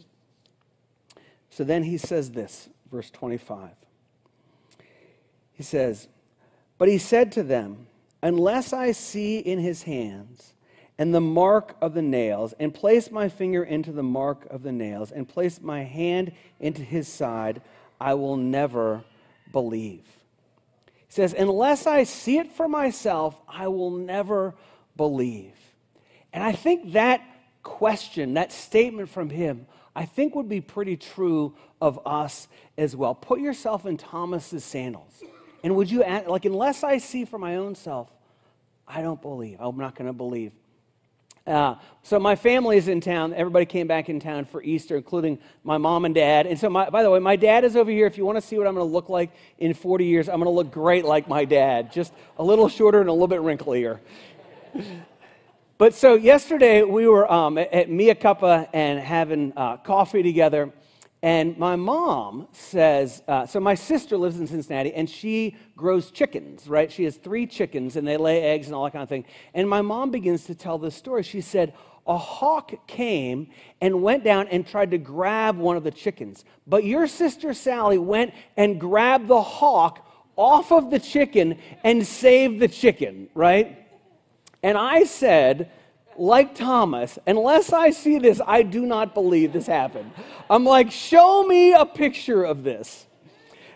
So 1.49 1.63
then 1.63 1.83
he 1.83 1.97
says 1.97 2.31
this, 2.31 2.69
verse 2.91 3.09
25. 3.11 3.69
He 5.53 5.63
says, 5.63 6.07
But 6.77 6.89
he 6.89 6.97
said 6.97 7.31
to 7.33 7.43
them, 7.43 7.87
Unless 8.21 8.73
I 8.73 8.91
see 8.91 9.39
in 9.39 9.59
his 9.59 9.83
hands 9.83 10.53
and 10.97 11.13
the 11.13 11.21
mark 11.21 11.75
of 11.81 11.93
the 11.93 12.01
nails, 12.01 12.53
and 12.59 12.73
place 12.73 13.11
my 13.11 13.29
finger 13.29 13.63
into 13.63 13.91
the 13.91 14.03
mark 14.03 14.47
of 14.49 14.63
the 14.63 14.71
nails, 14.71 15.11
and 15.11 15.27
place 15.27 15.61
my 15.61 15.83
hand 15.83 16.31
into 16.59 16.81
his 16.81 17.07
side, 17.07 17.61
I 17.99 18.13
will 18.13 18.37
never 18.37 19.03
believe. 19.51 20.05
He 20.85 21.13
says, 21.13 21.35
Unless 21.37 21.85
I 21.85 22.03
see 22.03 22.37
it 22.37 22.51
for 22.51 22.67
myself, 22.67 23.39
I 23.47 23.67
will 23.67 23.91
never 23.91 24.55
believe. 24.95 25.53
And 26.35 26.43
I 26.43 26.51
think 26.51 26.91
that 26.91 27.21
question, 27.63 28.33
that 28.33 28.51
statement 28.51 29.09
from 29.09 29.29
him, 29.29 29.67
I 29.95 30.03
think 30.03 30.35
would 30.35 30.49
be 30.49 30.59
pretty 30.59 30.97
true 30.97 31.55
of 31.79 31.97
us 32.05 32.49
as 32.77 32.93
well. 32.93 33.15
Put 33.15 33.39
yourself 33.39 33.85
in 33.85 33.95
Thomas's 33.95 34.65
sandals. 34.65 35.23
And 35.63 35.77
would 35.77 35.89
you, 35.89 36.03
like, 36.27 36.43
unless 36.43 36.83
I 36.83 36.97
see 36.97 37.23
for 37.23 37.39
my 37.39 37.55
own 37.55 37.73
self, 37.73 38.11
I 38.85 39.01
don't 39.01 39.21
believe. 39.21 39.55
I'm 39.61 39.77
not 39.77 39.95
going 39.95 40.07
to 40.07 40.13
believe. 40.13 40.51
Uh, 41.47 41.75
so 42.03 42.19
my 42.19 42.35
family 42.35 42.75
is 42.75 42.89
in 42.89 42.99
town. 42.99 43.33
Everybody 43.33 43.65
came 43.65 43.87
back 43.87 44.09
in 44.09 44.19
town 44.19 44.43
for 44.43 44.61
Easter, 44.61 44.97
including 44.97 45.39
my 45.63 45.77
mom 45.77 46.03
and 46.03 46.13
dad. 46.13 46.47
And 46.47 46.59
so, 46.59 46.69
my, 46.69 46.89
by 46.89 47.01
the 47.01 47.09
way, 47.09 47.19
my 47.19 47.37
dad 47.37 47.63
is 47.63 47.77
over 47.77 47.89
here. 47.89 48.07
If 48.07 48.17
you 48.17 48.25
want 48.25 48.37
to 48.37 48.41
see 48.41 48.57
what 48.57 48.67
I'm 48.67 48.75
going 48.75 48.85
to 48.85 48.91
look 48.91 49.07
like 49.07 49.31
in 49.57 49.73
40 49.73 50.03
years, 50.03 50.27
I'm 50.27 50.35
going 50.35 50.45
to 50.45 50.49
look 50.49 50.71
great 50.71 51.05
like 51.05 51.29
my 51.29 51.45
dad, 51.45 51.93
just 51.93 52.11
a 52.37 52.43
little 52.43 52.67
shorter 52.67 52.99
and 52.99 53.07
a 53.07 53.13
little 53.13 53.29
bit 53.29 53.39
wrinklier. 53.39 53.99
But 55.77 55.93
so 55.93 56.15
yesterday 56.15 56.83
we 56.83 57.05
were 57.05 57.29
um, 57.29 57.57
at 57.57 57.89
Mia 57.89 58.15
Cuppa 58.15 58.69
and 58.71 58.97
having 58.97 59.51
uh, 59.57 59.75
coffee 59.75 60.23
together. 60.23 60.71
And 61.21 61.57
my 61.57 61.75
mom 61.75 62.47
says, 62.53 63.21
uh, 63.27 63.45
so 63.45 63.59
my 63.59 63.75
sister 63.75 64.15
lives 64.15 64.39
in 64.39 64.47
Cincinnati 64.47 64.93
and 64.93 65.09
she 65.09 65.57
grows 65.75 66.11
chickens, 66.11 66.69
right? 66.69 66.89
She 66.89 67.03
has 67.03 67.17
three 67.17 67.45
chickens 67.45 67.97
and 67.97 68.07
they 68.07 68.15
lay 68.15 68.41
eggs 68.41 68.67
and 68.67 68.75
all 68.75 68.85
that 68.85 68.93
kind 68.93 69.03
of 69.03 69.09
thing. 69.09 69.25
And 69.53 69.67
my 69.69 69.81
mom 69.81 70.11
begins 70.11 70.45
to 70.45 70.55
tell 70.55 70.77
this 70.77 70.95
story. 70.95 71.23
She 71.23 71.41
said, 71.41 71.73
a 72.07 72.17
hawk 72.17 72.87
came 72.87 73.49
and 73.81 74.01
went 74.01 74.23
down 74.23 74.47
and 74.47 74.65
tried 74.65 74.91
to 74.91 74.97
grab 74.97 75.57
one 75.57 75.75
of 75.75 75.83
the 75.83 75.91
chickens. 75.91 76.45
But 76.65 76.85
your 76.85 77.05
sister 77.05 77.53
Sally 77.53 77.97
went 77.97 78.33
and 78.55 78.79
grabbed 78.79 79.27
the 79.27 79.41
hawk 79.41 80.07
off 80.37 80.71
of 80.71 80.89
the 80.89 80.99
chicken 80.99 81.57
and 81.83 82.07
saved 82.07 82.61
the 82.61 82.69
chicken, 82.69 83.27
right? 83.33 83.84
And 84.65 84.79
I 84.79 85.03
said, 85.03 85.69
like 86.17 86.55
Thomas, 86.55 87.19
unless 87.27 87.71
I 87.71 87.91
see 87.91 88.17
this, 88.17 88.41
I 88.47 88.63
do 88.63 88.83
not 88.87 89.13
believe 89.13 89.53
this 89.53 89.67
happened. 89.67 90.11
I'm 90.49 90.65
like, 90.65 90.91
show 90.91 91.43
me 91.43 91.73
a 91.73 91.85
picture 91.85 92.43
of 92.43 92.63
this. 92.63 93.05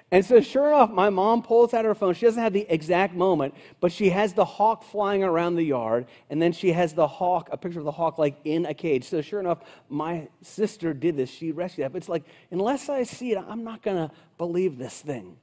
And 0.09 0.25
so, 0.25 0.41
sure 0.41 0.69
enough, 0.69 0.89
my 0.89 1.11
mom 1.11 1.43
pulls 1.43 1.75
out 1.75 1.85
her 1.85 1.93
phone. 1.93 2.15
She 2.15 2.25
doesn't 2.25 2.41
have 2.41 2.53
the 2.53 2.65
exact 2.67 3.13
moment, 3.13 3.53
but 3.79 3.91
she 3.91 4.09
has 4.09 4.33
the 4.33 4.45
hawk 4.45 4.83
flying 4.83 5.23
around 5.23 5.57
the 5.57 5.63
yard, 5.63 6.07
and 6.31 6.41
then 6.41 6.53
she 6.53 6.71
has 6.71 6.95
the 6.95 7.05
hawk, 7.05 7.49
a 7.51 7.57
picture 7.57 7.77
of 7.77 7.85
the 7.85 7.91
hawk, 7.91 8.17
like 8.17 8.39
in 8.43 8.65
a 8.65 8.73
cage. 8.73 9.07
So, 9.07 9.21
sure 9.21 9.39
enough, 9.39 9.59
my 9.89 10.27
sister 10.41 10.95
did 10.95 11.17
this. 11.17 11.29
She 11.29 11.51
rescued 11.51 11.85
that. 11.85 11.91
But 11.91 11.97
it's 11.97 12.09
like, 12.09 12.23
unless 12.49 12.89
I 12.89 13.03
see 13.03 13.33
it, 13.33 13.37
I'm 13.47 13.63
not 13.63 13.83
going 13.83 13.97
to 13.97 14.11
believe 14.39 14.79
this 14.79 14.99
thing. 14.99 15.37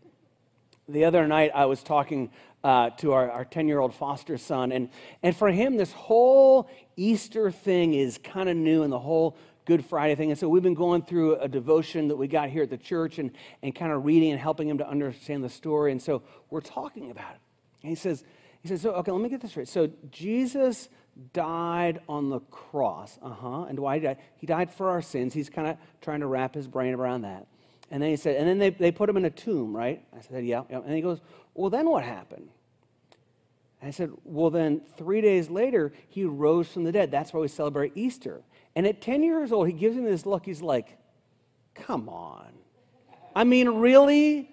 The 0.89 1.05
other 1.05 1.29
night, 1.29 1.53
I 1.55 1.67
was 1.67 1.85
talking 1.85 2.31
uh, 2.67 2.91
to 2.91 3.13
our 3.13 3.45
10 3.45 3.69
year 3.69 3.79
old 3.79 3.95
foster 3.95 4.37
son, 4.37 4.73
and, 4.73 4.89
and 5.23 5.37
for 5.37 5.53
him, 5.53 5.77
this 5.77 5.93
whole 5.93 6.69
Easter 6.97 7.53
thing 7.53 7.95
is 7.95 8.19
kind 8.19 8.49
of 8.49 8.57
new, 8.57 8.83
and 8.83 8.93
the 8.93 8.99
whole 8.99 9.37
Good 9.67 9.85
Friday 9.85 10.17
thing. 10.17 10.31
And 10.31 10.39
so 10.39 10.49
we've 10.49 10.65
been 10.65 10.75
going 10.75 11.03
through 11.03 11.37
a 11.37 11.47
devotion 11.47 12.09
that 12.09 12.17
we 12.17 12.27
got 12.27 12.51
here 12.51 12.65
at 12.65 12.71
the 12.71 12.77
church 12.77 13.21
and, 13.21 13.31
and 13.63 13.73
kind 13.73 13.93
of 13.93 14.05
reading 14.05 14.33
and 14.33 14.41
helping 14.41 14.69
him 14.69 14.79
to 14.79 14.89
understand 14.89 15.45
the 15.45 15.49
story. 15.49 15.93
And 15.93 16.03
so 16.03 16.23
we're 16.51 16.61
talking 16.61 17.13
about 17.13 17.35
it. 17.35 17.41
And 17.83 17.91
he 17.91 17.95
says, 17.95 18.25
he 18.63 18.69
says, 18.69 18.83
so, 18.83 18.95
okay, 18.95 19.13
let 19.13 19.21
me 19.21 19.29
get 19.29 19.41
this 19.41 19.53
straight. 19.53 19.69
So 19.69 19.89
Jesus 20.11 20.89
died 21.33 22.01
on 22.09 22.31
the 22.31 22.41
cross. 22.41 23.17
Uh-huh. 23.23 23.65
And 23.65 23.79
why 23.79 24.01
did 24.01 24.17
he 24.37 24.47
died 24.47 24.73
for 24.73 24.91
our 24.91 25.03
sins. 25.03 25.35
He's 25.35 25.51
kind 25.51 25.69
of 25.69 25.77
trying 26.01 26.21
to 26.21 26.27
wrap 26.27 26.55
his 26.55 26.67
brain 26.67 26.95
around 26.95 27.23
that. 27.23 27.47
And 27.91 28.03
then 28.03 28.11
he 28.11 28.17
said, 28.17 28.37
and 28.37 28.49
then 28.49 28.59
they, 28.59 28.71
they 28.71 28.91
put 28.91 29.09
him 29.09 29.17
in 29.17 29.25
a 29.25 29.31
tomb, 29.31 29.77
right? 29.77 30.05
I 30.17 30.21
said, 30.21 30.45
yeah, 30.45 30.63
yeah. 30.69 30.81
And 30.85 30.95
he 30.95 31.01
goes, 31.01 31.21
well, 31.55 31.71
then 31.71 31.89
what 31.89 32.03
happened? 32.05 32.49
And 33.87 33.93
I 33.93 33.97
said, 33.97 34.11
well, 34.25 34.51
then 34.51 34.81
three 34.97 35.21
days 35.21 35.49
later, 35.49 35.93
he 36.09 36.25
rose 36.25 36.67
from 36.67 36.83
the 36.83 36.91
dead. 36.91 37.13
That's 37.13 37.33
why 37.33 37.39
we 37.39 37.47
celebrate 37.47 37.93
Easter. 37.95 38.43
And 38.75 38.85
at 38.85 39.01
10 39.01 39.23
years 39.23 39.53
old, 39.53 39.69
he 39.69 39.73
gives 39.73 39.97
him 39.97 40.05
this 40.05 40.27
look. 40.27 40.45
He's 40.45 40.61
like, 40.61 40.99
come 41.73 42.09
on. 42.09 42.49
I 43.33 43.45
mean, 43.45 43.69
really? 43.69 44.51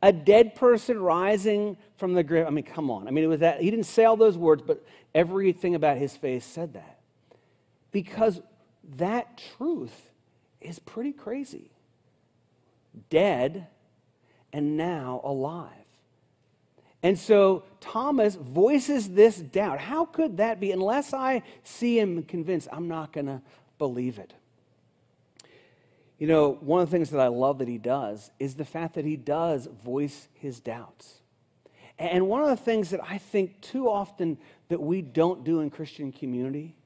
A 0.00 0.14
dead 0.14 0.54
person 0.54 0.98
rising 0.98 1.76
from 1.98 2.14
the 2.14 2.22
grave? 2.22 2.46
I 2.46 2.50
mean, 2.50 2.64
come 2.64 2.90
on. 2.90 3.06
I 3.06 3.10
mean, 3.10 3.22
it 3.22 3.26
was 3.26 3.40
that. 3.40 3.60
He 3.60 3.70
didn't 3.70 3.84
say 3.84 4.06
all 4.06 4.16
those 4.16 4.38
words, 4.38 4.62
but 4.66 4.82
everything 5.14 5.74
about 5.74 5.98
his 5.98 6.16
face 6.16 6.46
said 6.46 6.72
that. 6.72 7.00
Because 7.92 8.40
that 8.96 9.42
truth 9.58 10.10
is 10.58 10.78
pretty 10.78 11.12
crazy. 11.12 11.70
Dead 13.10 13.66
and 14.54 14.78
now 14.78 15.20
alive. 15.22 15.68
And 17.02 17.18
so 17.18 17.64
Thomas 17.80 18.34
voices 18.34 19.10
this 19.10 19.38
doubt. 19.38 19.78
How 19.78 20.04
could 20.04 20.36
that 20.36 20.60
be? 20.60 20.70
Unless 20.70 21.14
I 21.14 21.42
see 21.64 21.98
him 21.98 22.22
convinced, 22.24 22.68
I'm 22.70 22.88
not 22.88 23.12
going 23.12 23.26
to 23.26 23.40
believe 23.78 24.18
it. 24.18 24.34
You 26.18 26.26
know, 26.26 26.58
one 26.60 26.82
of 26.82 26.90
the 26.90 26.94
things 26.94 27.08
that 27.10 27.20
I 27.20 27.28
love 27.28 27.58
that 27.58 27.68
he 27.68 27.78
does 27.78 28.30
is 28.38 28.54
the 28.54 28.66
fact 28.66 28.94
that 28.94 29.06
he 29.06 29.16
does 29.16 29.66
voice 29.82 30.28
his 30.34 30.60
doubts. 30.60 31.20
And 31.98 32.28
one 32.28 32.42
of 32.42 32.48
the 32.48 32.56
things 32.56 32.90
that 32.90 33.00
I 33.02 33.16
think 33.16 33.60
too 33.62 33.88
often 33.88 34.36
that 34.68 34.80
we 34.80 35.00
don't 35.00 35.44
do 35.44 35.60
in 35.60 35.70
Christian 35.70 36.12
community 36.12 36.76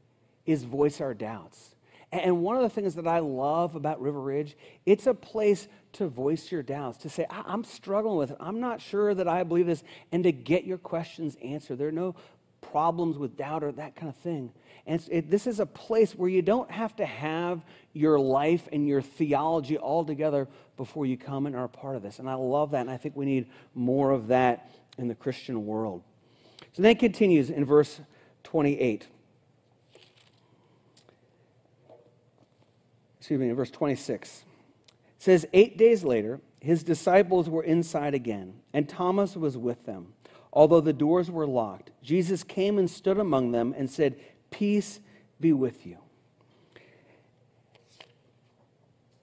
is 0.46 0.62
voice 0.62 1.00
our 1.00 1.14
doubts. 1.14 1.73
And 2.22 2.42
one 2.42 2.56
of 2.56 2.62
the 2.62 2.70
things 2.70 2.94
that 2.94 3.08
I 3.08 3.18
love 3.18 3.74
about 3.74 4.00
River 4.00 4.20
Ridge, 4.20 4.56
it's 4.86 5.06
a 5.06 5.14
place 5.14 5.66
to 5.94 6.06
voice 6.06 6.52
your 6.52 6.62
doubts, 6.62 6.98
to 6.98 7.08
say, 7.08 7.26
I'm 7.28 7.64
struggling 7.64 8.16
with 8.16 8.30
it. 8.30 8.36
I'm 8.38 8.60
not 8.60 8.80
sure 8.80 9.14
that 9.14 9.26
I 9.26 9.42
believe 9.42 9.66
this, 9.66 9.82
and 10.12 10.22
to 10.24 10.30
get 10.30 10.64
your 10.64 10.78
questions 10.78 11.36
answered. 11.42 11.78
There 11.78 11.88
are 11.88 11.92
no 11.92 12.14
problems 12.60 13.18
with 13.18 13.36
doubt 13.36 13.64
or 13.64 13.72
that 13.72 13.96
kind 13.96 14.08
of 14.08 14.16
thing. 14.16 14.52
And 14.86 15.04
it, 15.10 15.30
this 15.30 15.46
is 15.46 15.60
a 15.60 15.66
place 15.66 16.14
where 16.14 16.28
you 16.28 16.42
don't 16.42 16.70
have 16.70 16.94
to 16.96 17.06
have 17.06 17.62
your 17.92 18.18
life 18.18 18.68
and 18.72 18.86
your 18.86 19.02
theology 19.02 19.76
all 19.76 20.04
together 20.04 20.46
before 20.76 21.06
you 21.06 21.16
come 21.16 21.46
and 21.46 21.56
are 21.56 21.64
a 21.64 21.68
part 21.68 21.96
of 21.96 22.02
this. 22.02 22.18
And 22.20 22.28
I 22.28 22.34
love 22.34 22.70
that, 22.72 22.82
and 22.82 22.90
I 22.90 22.96
think 22.96 23.16
we 23.16 23.24
need 23.24 23.46
more 23.74 24.12
of 24.12 24.28
that 24.28 24.70
in 24.98 25.08
the 25.08 25.14
Christian 25.14 25.66
world. 25.66 26.02
So 26.72 26.82
then 26.82 26.92
it 26.92 26.98
continues 27.00 27.50
in 27.50 27.64
verse 27.64 28.00
28. 28.44 29.08
Excuse 33.24 33.40
me, 33.40 33.50
verse 33.52 33.70
26. 33.70 34.44
It 34.86 34.94
says, 35.16 35.46
Eight 35.54 35.78
days 35.78 36.04
later, 36.04 36.42
his 36.60 36.82
disciples 36.82 37.48
were 37.48 37.62
inside 37.62 38.12
again, 38.12 38.60
and 38.74 38.86
Thomas 38.86 39.34
was 39.34 39.56
with 39.56 39.86
them. 39.86 40.08
Although 40.52 40.82
the 40.82 40.92
doors 40.92 41.30
were 41.30 41.46
locked, 41.46 41.90
Jesus 42.02 42.44
came 42.44 42.78
and 42.78 42.90
stood 42.90 43.18
among 43.18 43.52
them 43.52 43.74
and 43.78 43.90
said, 43.90 44.16
Peace 44.50 45.00
be 45.40 45.54
with 45.54 45.86
you. 45.86 45.96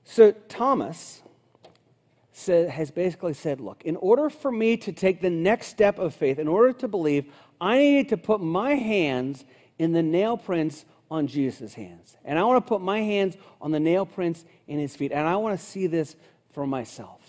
So 0.03 0.31
Thomas 0.49 1.21
said, 2.31 2.71
has 2.71 2.89
basically 2.89 3.35
said, 3.35 3.61
Look, 3.61 3.83
in 3.85 3.97
order 3.97 4.31
for 4.31 4.51
me 4.51 4.77
to 4.77 4.91
take 4.91 5.21
the 5.21 5.29
next 5.29 5.67
step 5.67 5.99
of 5.99 6.15
faith, 6.15 6.39
in 6.39 6.47
order 6.47 6.73
to 6.73 6.87
believe, 6.87 7.31
I 7.61 7.77
need 7.77 8.09
to 8.09 8.17
put 8.17 8.41
my 8.41 8.73
hands 8.73 9.45
in 9.77 9.91
the 9.91 10.01
nail 10.01 10.37
prints 10.37 10.85
on 11.11 11.27
Jesus' 11.27 11.73
hands. 11.73 12.15
And 12.23 12.39
I 12.39 12.43
want 12.43 12.65
to 12.65 12.67
put 12.67 12.81
my 12.81 13.01
hands 13.01 13.35
on 13.61 13.71
the 13.71 13.79
nail 13.81 14.05
prints 14.05 14.45
in 14.65 14.79
his 14.79 14.95
feet. 14.95 15.11
And 15.11 15.27
I 15.27 15.35
want 15.35 15.59
to 15.59 15.63
see 15.63 15.85
this 15.85 16.15
for 16.53 16.65
myself. 16.65 17.19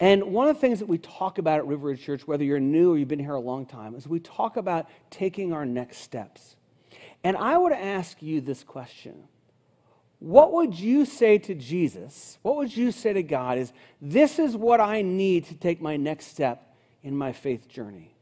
And 0.00 0.24
one 0.24 0.48
of 0.48 0.56
the 0.56 0.60
things 0.60 0.80
that 0.80 0.88
we 0.88 0.98
talk 0.98 1.38
about 1.38 1.60
at 1.60 1.66
River 1.66 1.86
Ridge 1.88 2.02
Church, 2.02 2.26
whether 2.26 2.42
you're 2.42 2.58
new 2.58 2.92
or 2.92 2.98
you've 2.98 3.08
been 3.08 3.20
here 3.20 3.34
a 3.34 3.40
long 3.40 3.64
time, 3.64 3.94
is 3.94 4.08
we 4.08 4.18
talk 4.18 4.56
about 4.56 4.90
taking 5.10 5.52
our 5.52 5.64
next 5.64 5.98
steps. 5.98 6.56
And 7.22 7.36
I 7.36 7.56
would 7.56 7.72
ask 7.72 8.20
you 8.20 8.40
this 8.40 8.64
question 8.64 9.22
What 10.18 10.52
would 10.52 10.78
you 10.78 11.06
say 11.06 11.38
to 11.38 11.54
Jesus? 11.54 12.38
What 12.42 12.56
would 12.56 12.76
you 12.76 12.90
say 12.90 13.12
to 13.12 13.22
God 13.22 13.58
is, 13.58 13.72
This 14.02 14.40
is 14.40 14.56
what 14.56 14.80
I 14.80 15.02
need 15.02 15.44
to 15.46 15.54
take 15.54 15.80
my 15.80 15.96
next 15.96 16.26
step 16.26 16.74
in 17.04 17.16
my 17.16 17.32
faith 17.32 17.68
journey? 17.68 18.13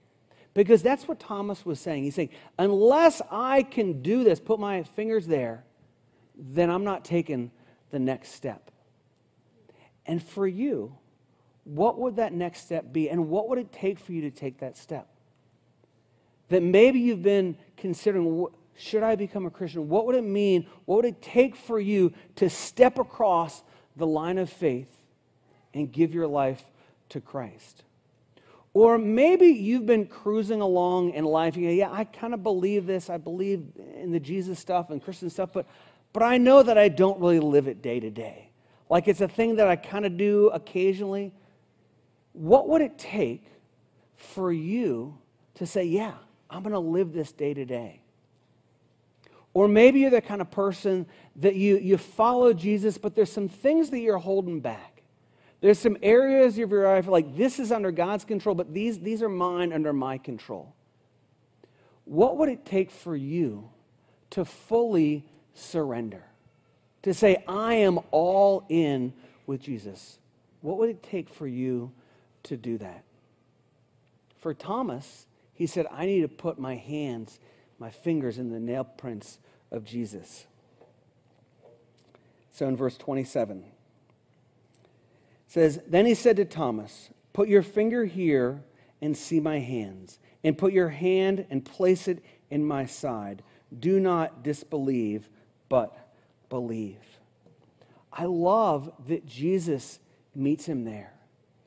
Because 0.54 0.82
that's 0.82 1.08
what 1.08 1.18
Thomas 1.18 1.64
was 1.64 1.80
saying. 1.80 2.04
He's 2.04 2.14
saying, 2.14 2.30
Unless 2.58 3.22
I 3.30 3.62
can 3.62 4.02
do 4.02 4.22
this, 4.22 4.38
put 4.38 4.60
my 4.60 4.82
fingers 4.82 5.26
there, 5.26 5.64
then 6.36 6.70
I'm 6.70 6.84
not 6.84 7.04
taking 7.04 7.50
the 7.90 7.98
next 7.98 8.32
step. 8.32 8.70
And 10.06 10.22
for 10.22 10.46
you, 10.46 10.96
what 11.64 11.98
would 11.98 12.16
that 12.16 12.32
next 12.32 12.64
step 12.64 12.92
be? 12.92 13.08
And 13.08 13.28
what 13.28 13.48
would 13.48 13.58
it 13.58 13.72
take 13.72 13.98
for 13.98 14.12
you 14.12 14.22
to 14.22 14.30
take 14.30 14.58
that 14.58 14.76
step? 14.76 15.08
That 16.48 16.62
maybe 16.62 16.98
you've 16.98 17.22
been 17.22 17.56
considering 17.76 18.46
should 18.76 19.02
I 19.02 19.16
become 19.16 19.46
a 19.46 19.50
Christian? 19.50 19.88
What 19.88 20.06
would 20.06 20.16
it 20.16 20.24
mean? 20.24 20.66
What 20.86 20.96
would 20.96 21.04
it 21.04 21.22
take 21.22 21.56
for 21.56 21.78
you 21.78 22.12
to 22.36 22.48
step 22.48 22.98
across 22.98 23.62
the 23.96 24.06
line 24.06 24.38
of 24.38 24.50
faith 24.50 24.98
and 25.74 25.92
give 25.92 26.14
your 26.14 26.26
life 26.26 26.64
to 27.10 27.20
Christ? 27.20 27.84
Or 28.74 28.96
maybe 28.96 29.46
you've 29.46 29.84
been 29.84 30.06
cruising 30.06 30.60
along 30.60 31.10
in 31.10 31.24
life. 31.24 31.56
You 31.56 31.68
go, 31.68 31.74
yeah, 31.74 31.92
I 31.92 32.04
kind 32.04 32.32
of 32.32 32.42
believe 32.42 32.86
this. 32.86 33.10
I 33.10 33.18
believe 33.18 33.64
in 33.96 34.12
the 34.12 34.20
Jesus 34.20 34.58
stuff 34.58 34.90
and 34.90 35.02
Christian 35.02 35.28
stuff, 35.28 35.50
but, 35.52 35.66
but 36.12 36.22
I 36.22 36.38
know 36.38 36.62
that 36.62 36.78
I 36.78 36.88
don't 36.88 37.20
really 37.20 37.40
live 37.40 37.68
it 37.68 37.82
day 37.82 38.00
to 38.00 38.10
day. 38.10 38.48
Like 38.88 39.08
it's 39.08 39.20
a 39.20 39.28
thing 39.28 39.56
that 39.56 39.68
I 39.68 39.76
kind 39.76 40.06
of 40.06 40.16
do 40.16 40.48
occasionally, 40.48 41.32
what 42.32 42.68
would 42.68 42.80
it 42.80 42.98
take 42.98 43.44
for 44.16 44.52
you 44.52 45.18
to 45.54 45.66
say, 45.66 45.84
yeah, 45.84 46.14
I'm 46.48 46.62
going 46.62 46.72
to 46.72 46.78
live 46.78 47.12
this 47.12 47.32
day 47.32 47.52
to 47.54 47.64
day? 47.64 48.00
Or 49.54 49.68
maybe 49.68 50.00
you're 50.00 50.10
the 50.10 50.22
kind 50.22 50.40
of 50.40 50.50
person 50.50 51.06
that 51.36 51.56
you, 51.56 51.76
you 51.76 51.98
follow 51.98 52.52
Jesus, 52.52 52.96
but 52.96 53.14
there's 53.14 53.32
some 53.32 53.48
things 53.48 53.90
that 53.90 54.00
you're 54.00 54.18
holding 54.18 54.60
back. 54.60 54.91
There's 55.62 55.78
some 55.78 55.96
areas 56.02 56.58
of 56.58 56.70
your 56.70 56.86
life 56.86 57.06
like 57.06 57.34
this 57.36 57.58
is 57.58 57.72
under 57.72 57.90
God's 57.90 58.26
control, 58.26 58.54
but 58.54 58.74
these, 58.74 59.00
these 59.00 59.22
are 59.22 59.30
mine 59.30 59.72
under 59.72 59.94
my 59.94 60.18
control. 60.18 60.74
What 62.04 62.36
would 62.36 62.50
it 62.50 62.66
take 62.66 62.90
for 62.90 63.16
you 63.16 63.70
to 64.30 64.44
fully 64.44 65.24
surrender? 65.54 66.24
To 67.02 67.14
say, 67.14 67.42
I 67.48 67.74
am 67.74 68.00
all 68.10 68.66
in 68.68 69.14
with 69.46 69.62
Jesus? 69.62 70.18
What 70.60 70.76
would 70.76 70.90
it 70.90 71.02
take 71.02 71.30
for 71.30 71.46
you 71.46 71.92
to 72.44 72.56
do 72.56 72.78
that. 72.78 73.04
For 74.40 74.54
Thomas, 74.54 75.26
he 75.54 75.66
said, 75.66 75.86
I 75.90 76.06
need 76.06 76.22
to 76.22 76.28
put 76.28 76.58
my 76.58 76.74
hands, 76.74 77.38
my 77.78 77.90
fingers 77.90 78.38
in 78.38 78.50
the 78.50 78.58
nail 78.58 78.84
prints 78.84 79.38
of 79.70 79.84
Jesus. 79.84 80.46
So 82.50 82.66
in 82.66 82.76
verse 82.76 82.96
27, 82.96 83.58
it 83.58 83.64
says, 85.52 85.80
Then 85.86 86.06
he 86.06 86.14
said 86.14 86.36
to 86.36 86.46
Thomas, 86.46 87.10
Put 87.34 87.46
your 87.46 87.62
finger 87.62 88.06
here 88.06 88.62
and 89.02 89.14
see 89.14 89.38
my 89.38 89.58
hands, 89.58 90.18
and 90.42 90.56
put 90.56 90.72
your 90.72 90.88
hand 90.88 91.44
and 91.50 91.62
place 91.62 92.08
it 92.08 92.24
in 92.50 92.64
my 92.64 92.86
side. 92.86 93.42
Do 93.78 94.00
not 94.00 94.42
disbelieve, 94.42 95.28
but 95.68 95.94
believe. 96.48 97.00
I 98.10 98.24
love 98.24 98.92
that 99.08 99.26
Jesus 99.26 99.98
meets 100.34 100.64
him 100.64 100.84
there 100.84 101.12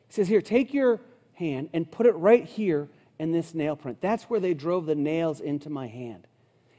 He 0.07 0.13
says 0.13 0.27
here, 0.27 0.41
take 0.41 0.73
your 0.73 0.99
hand 1.33 1.69
and 1.71 1.91
put 1.91 2.07
it 2.07 2.13
right 2.13 2.43
here 2.43 2.89
in 3.19 3.31
this 3.31 3.53
nail 3.53 3.75
print. 3.75 4.01
That's 4.01 4.23
where 4.23 4.39
they 4.39 4.55
drove 4.55 4.87
the 4.87 4.95
nails 4.95 5.39
into 5.39 5.69
my 5.69 5.85
hand. 5.85 6.25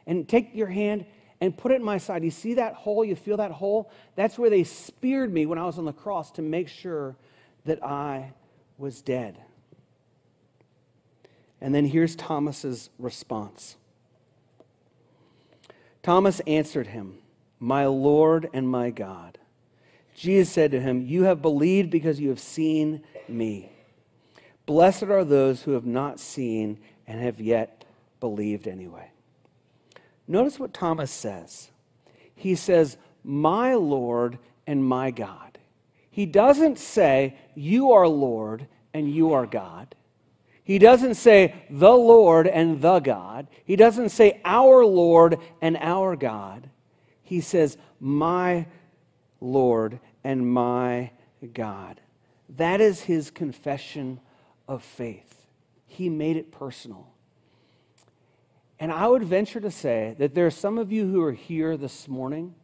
And 0.08 0.28
take 0.28 0.54
your 0.54 0.68
hand 0.68 1.06
and 1.40 1.56
put 1.56 1.72
it 1.72 1.76
in 1.76 1.82
my 1.82 1.98
side. 1.98 2.24
You 2.24 2.30
see 2.30 2.54
that 2.54 2.74
hole? 2.74 3.04
You 3.04 3.16
feel 3.16 3.36
that 3.38 3.50
hole? 3.50 3.90
That's 4.14 4.38
where 4.38 4.50
they 4.50 4.64
speared 4.64 5.32
me 5.32 5.46
when 5.46 5.58
I 5.58 5.64
was 5.64 5.78
on 5.78 5.84
the 5.84 5.92
cross 5.92 6.30
to 6.32 6.42
make 6.42 6.68
sure 6.68 7.16
that 7.64 7.84
I 7.84 8.32
was 8.78 9.02
dead. 9.02 9.38
And 11.60 11.74
then 11.74 11.86
here's 11.86 12.16
Thomas's 12.16 12.90
response. 12.98 13.76
Thomas 16.02 16.40
answered 16.46 16.88
him, 16.88 17.18
My 17.58 17.86
Lord 17.86 18.48
and 18.52 18.68
my 18.68 18.90
God. 18.90 19.38
Jesus 20.14 20.50
said 20.52 20.70
to 20.70 20.80
him, 20.80 21.02
You 21.02 21.24
have 21.24 21.42
believed 21.42 21.90
because 21.90 22.20
you 22.20 22.28
have 22.30 22.40
seen 22.40 23.02
me. 23.28 23.72
Blessed 24.64 25.04
are 25.04 25.24
those 25.24 25.62
who 25.62 25.72
have 25.72 25.86
not 25.86 26.18
seen 26.20 26.78
and 27.06 27.20
have 27.20 27.40
yet 27.40 27.84
believed 28.20 28.66
anyway. 28.66 29.10
Notice 30.28 30.58
what 30.58 30.74
Thomas 30.74 31.10
says. 31.10 31.70
He 32.34 32.54
says, 32.54 32.96
My 33.22 33.74
Lord 33.74 34.38
and 34.66 34.84
my 34.84 35.10
God. 35.10 35.58
He 36.10 36.26
doesn't 36.26 36.78
say, 36.78 37.36
You 37.54 37.92
are 37.92 38.08
Lord 38.08 38.66
and 38.92 39.10
you 39.10 39.32
are 39.32 39.46
God. 39.46 39.94
He 40.64 40.78
doesn't 40.78 41.14
say, 41.14 41.54
The 41.70 41.92
Lord 41.92 42.46
and 42.46 42.80
the 42.80 43.00
God. 43.00 43.48
He 43.64 43.76
doesn't 43.76 44.08
say, 44.08 44.40
Our 44.44 44.84
Lord 44.84 45.38
and 45.60 45.76
our 45.76 46.16
God. 46.16 46.70
He 47.22 47.40
says, 47.40 47.76
My 48.00 48.66
Lord 49.40 50.00
and 50.24 50.50
my 50.50 51.12
God. 51.52 52.00
That 52.48 52.80
is 52.80 53.02
his 53.02 53.30
confession 53.30 54.20
of 54.66 54.82
faith. 54.82 55.46
He 55.86 56.08
made 56.08 56.36
it 56.36 56.50
personal. 56.50 57.08
And 58.78 58.92
I 58.92 59.06
would 59.06 59.24
venture 59.24 59.60
to 59.60 59.70
say 59.70 60.14
that 60.18 60.34
there 60.34 60.46
are 60.46 60.50
some 60.50 60.78
of 60.78 60.92
you 60.92 61.10
who 61.10 61.22
are 61.22 61.32
here 61.32 61.76
this 61.76 62.08
morning 62.08 62.54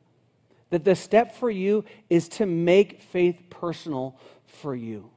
that 0.70 0.84
the 0.84 0.94
step 0.94 1.34
for 1.34 1.50
you 1.50 1.84
is 2.08 2.28
to 2.30 2.46
make 2.46 3.02
faith 3.02 3.42
personal 3.50 4.18
for 4.46 4.74
you. 4.74 5.10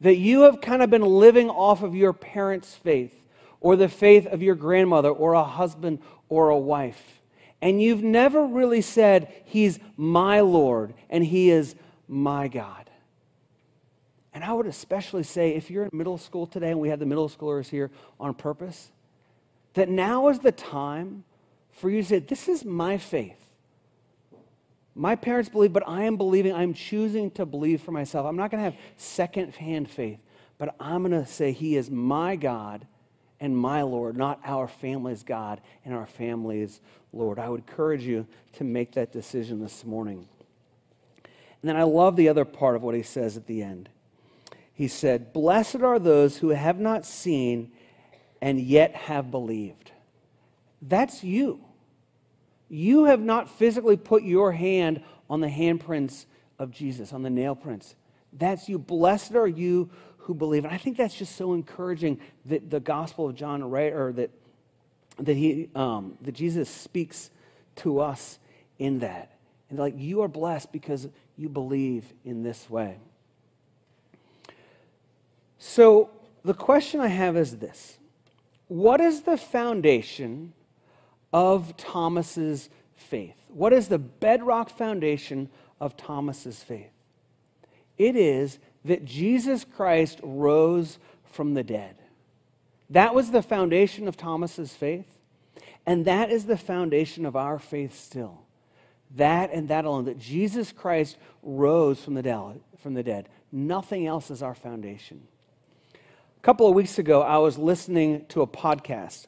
That 0.00 0.16
you 0.16 0.42
have 0.42 0.60
kind 0.60 0.82
of 0.82 0.90
been 0.90 1.04
living 1.04 1.48
off 1.48 1.82
of 1.82 1.94
your 1.94 2.12
parents' 2.12 2.74
faith 2.74 3.26
or 3.60 3.76
the 3.76 3.88
faith 3.88 4.26
of 4.26 4.42
your 4.42 4.54
grandmother 4.54 5.10
or 5.10 5.34
a 5.34 5.44
husband 5.44 5.98
or 6.28 6.50
a 6.50 6.58
wife. 6.58 7.20
And 7.62 7.82
you've 7.82 8.02
never 8.02 8.46
really 8.46 8.82
said, 8.82 9.32
He's 9.44 9.78
my 9.96 10.40
Lord 10.40 10.94
and 11.08 11.24
He 11.24 11.50
is 11.50 11.74
my 12.08 12.48
God. 12.48 12.90
And 14.32 14.44
I 14.44 14.52
would 14.52 14.66
especially 14.66 15.22
say, 15.22 15.54
if 15.54 15.70
you're 15.70 15.84
in 15.84 15.90
middle 15.92 16.18
school 16.18 16.46
today, 16.46 16.70
and 16.70 16.80
we 16.80 16.88
have 16.90 17.00
the 17.00 17.06
middle 17.06 17.28
schoolers 17.28 17.68
here 17.68 17.90
on 18.18 18.32
purpose, 18.34 18.90
that 19.74 19.88
now 19.88 20.28
is 20.28 20.40
the 20.40 20.52
time 20.52 21.24
for 21.72 21.90
you 21.90 22.02
to 22.02 22.08
say, 22.08 22.18
This 22.18 22.48
is 22.48 22.64
my 22.64 22.98
faith. 22.98 23.36
My 24.94 25.14
parents 25.14 25.48
believe, 25.48 25.72
but 25.72 25.88
I 25.88 26.02
am 26.02 26.16
believing. 26.16 26.52
I'm 26.52 26.74
choosing 26.74 27.30
to 27.32 27.46
believe 27.46 27.80
for 27.80 27.92
myself. 27.92 28.26
I'm 28.26 28.36
not 28.36 28.50
going 28.50 28.62
to 28.62 28.70
have 28.70 28.76
second-hand 28.96 29.88
faith, 29.88 30.18
but 30.58 30.74
I'm 30.80 31.02
going 31.02 31.12
to 31.12 31.30
say 31.30 31.52
He 31.52 31.76
is 31.76 31.90
my 31.90 32.36
God 32.36 32.86
and 33.40 33.56
my 33.56 33.82
Lord, 33.82 34.16
not 34.16 34.40
our 34.44 34.68
family's 34.68 35.22
God 35.22 35.60
and 35.84 35.94
our 35.94 36.06
family's 36.06 36.80
Lord. 37.12 37.38
I 37.38 37.48
would 37.48 37.60
encourage 37.60 38.02
you 38.02 38.26
to 38.54 38.64
make 38.64 38.92
that 38.92 39.12
decision 39.12 39.60
this 39.60 39.84
morning. 39.84 40.28
And 41.62 41.68
then 41.68 41.76
I 41.76 41.84
love 41.84 42.16
the 42.16 42.28
other 42.28 42.44
part 42.44 42.76
of 42.76 42.82
what 42.82 42.94
he 42.94 43.02
says 43.02 43.36
at 43.36 43.46
the 43.46 43.62
end. 43.62 43.88
He 44.74 44.88
said, 44.88 45.32
Blessed 45.32 45.82
are 45.82 45.98
those 45.98 46.38
who 46.38 46.50
have 46.50 46.78
not 46.78 47.04
seen 47.04 47.72
and 48.40 48.60
yet 48.60 48.94
have 48.94 49.30
believed. 49.30 49.92
That's 50.82 51.22
you. 51.22 51.60
You 52.68 53.04
have 53.04 53.20
not 53.20 53.50
physically 53.50 53.96
put 53.96 54.22
your 54.22 54.52
hand 54.52 55.02
on 55.28 55.40
the 55.40 55.48
handprints 55.48 56.26
of 56.58 56.70
Jesus, 56.70 57.12
on 57.12 57.22
the 57.22 57.30
nail 57.30 57.54
prints. 57.54 57.96
That's 58.32 58.68
you. 58.68 58.78
Blessed 58.78 59.34
are 59.34 59.46
you 59.46 59.90
who 60.18 60.34
believe. 60.34 60.64
And 60.64 60.72
I 60.72 60.76
think 60.76 60.96
that's 60.96 61.14
just 61.14 61.36
so 61.36 61.54
encouraging 61.54 62.20
that 62.46 62.70
the 62.70 62.80
Gospel 62.80 63.28
of 63.28 63.34
John, 63.34 63.62
or 63.62 64.12
that 64.12 64.30
that 65.18 65.36
he 65.36 65.68
um, 65.74 66.16
that 66.22 66.32
Jesus 66.32 66.68
speaks 66.68 67.30
to 67.76 68.00
us 68.00 68.38
in 68.78 69.00
that. 69.00 69.32
And 69.68 69.78
like 69.78 69.94
you 69.96 70.22
are 70.22 70.28
blessed 70.28 70.72
because 70.72 71.08
you 71.36 71.48
believe 71.48 72.12
in 72.24 72.42
this 72.42 72.68
way. 72.68 72.98
So 75.58 76.10
the 76.44 76.54
question 76.54 77.00
I 77.00 77.08
have 77.08 77.36
is 77.36 77.58
this 77.58 77.98
what 78.70 79.00
is 79.00 79.22
the 79.22 79.36
foundation 79.36 80.52
of 81.32 81.76
Thomas's 81.76 82.70
faith? 82.94 83.34
What 83.48 83.72
is 83.72 83.88
the 83.88 83.98
bedrock 83.98 84.70
foundation 84.70 85.48
of 85.80 85.96
Thomas's 85.96 86.62
faith? 86.62 86.92
It 87.98 88.14
is 88.14 88.60
that 88.84 89.04
Jesus 89.04 89.64
Christ 89.64 90.20
rose 90.22 91.00
from 91.24 91.54
the 91.54 91.64
dead. 91.64 91.96
That 92.90 93.12
was 93.12 93.32
the 93.32 93.42
foundation 93.42 94.06
of 94.06 94.16
Thomas's 94.16 94.72
faith, 94.72 95.18
and 95.84 96.04
that 96.04 96.30
is 96.30 96.44
the 96.44 96.56
foundation 96.56 97.26
of 97.26 97.34
our 97.34 97.58
faith 97.58 97.98
still. 97.98 98.42
That 99.16 99.52
and 99.52 99.66
that 99.66 99.84
alone, 99.84 100.04
that 100.04 100.20
Jesus 100.20 100.70
Christ 100.70 101.16
rose 101.42 102.00
from 102.00 102.14
the 102.14 102.22
dead. 102.22 102.60
From 102.78 102.94
the 102.94 103.02
dead. 103.02 103.28
Nothing 103.50 104.06
else 104.06 104.30
is 104.30 104.44
our 104.44 104.54
foundation. 104.54 105.22
A 106.40 106.42
couple 106.42 106.66
of 106.66 106.74
weeks 106.74 106.98
ago, 106.98 107.20
I 107.20 107.36
was 107.36 107.58
listening 107.58 108.24
to 108.30 108.40
a 108.40 108.46
podcast. 108.46 109.26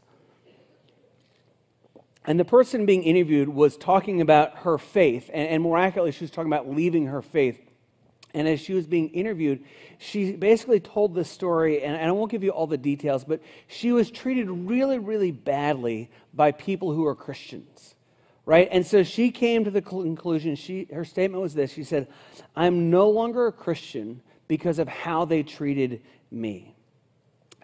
And 2.24 2.40
the 2.40 2.44
person 2.46 2.86
being 2.86 3.02
interviewed 3.02 3.50
was 3.50 3.76
talking 3.76 4.22
about 4.22 4.56
her 4.60 4.78
faith. 4.78 5.28
And, 5.30 5.46
and 5.46 5.62
more 5.62 5.76
accurately, 5.76 6.12
she 6.12 6.24
was 6.24 6.30
talking 6.30 6.50
about 6.50 6.70
leaving 6.70 7.08
her 7.08 7.20
faith. 7.20 7.60
And 8.32 8.48
as 8.48 8.60
she 8.60 8.72
was 8.72 8.86
being 8.86 9.10
interviewed, 9.10 9.62
she 9.98 10.32
basically 10.32 10.80
told 10.80 11.14
this 11.14 11.28
story, 11.28 11.82
and, 11.82 11.96
I 11.96 12.10
won't 12.12 12.30
give 12.30 12.42
you 12.42 12.48
all 12.48 12.66
the 12.66 12.78
details, 12.78 13.24
but 13.24 13.42
she 13.66 13.92
was 13.92 14.10
treated 14.10 14.48
really, 14.48 14.98
really 14.98 15.32
badly 15.32 16.08
by 16.32 16.52
people 16.52 16.94
who 16.94 17.06
are 17.06 17.14
Christians 17.14 17.94
right? 18.44 18.66
And 18.72 18.84
so 18.84 19.04
she 19.04 19.30
came 19.30 19.62
to 19.62 19.70
the 19.70 19.80
conclusion, 19.80 20.56
she, 20.56 20.88
her 20.92 21.04
statement 21.04 21.40
was 21.40 21.54
this 21.54 21.72
She 21.72 21.84
said, 21.84 22.08
I'm 22.56 22.90
no 22.90 23.08
longer 23.08 23.46
a 23.46 23.52
Christian 23.52 24.20
because 24.48 24.80
of 24.80 24.88
how 24.88 25.24
they 25.24 25.44
treated 25.44 26.02
me. 26.28 26.74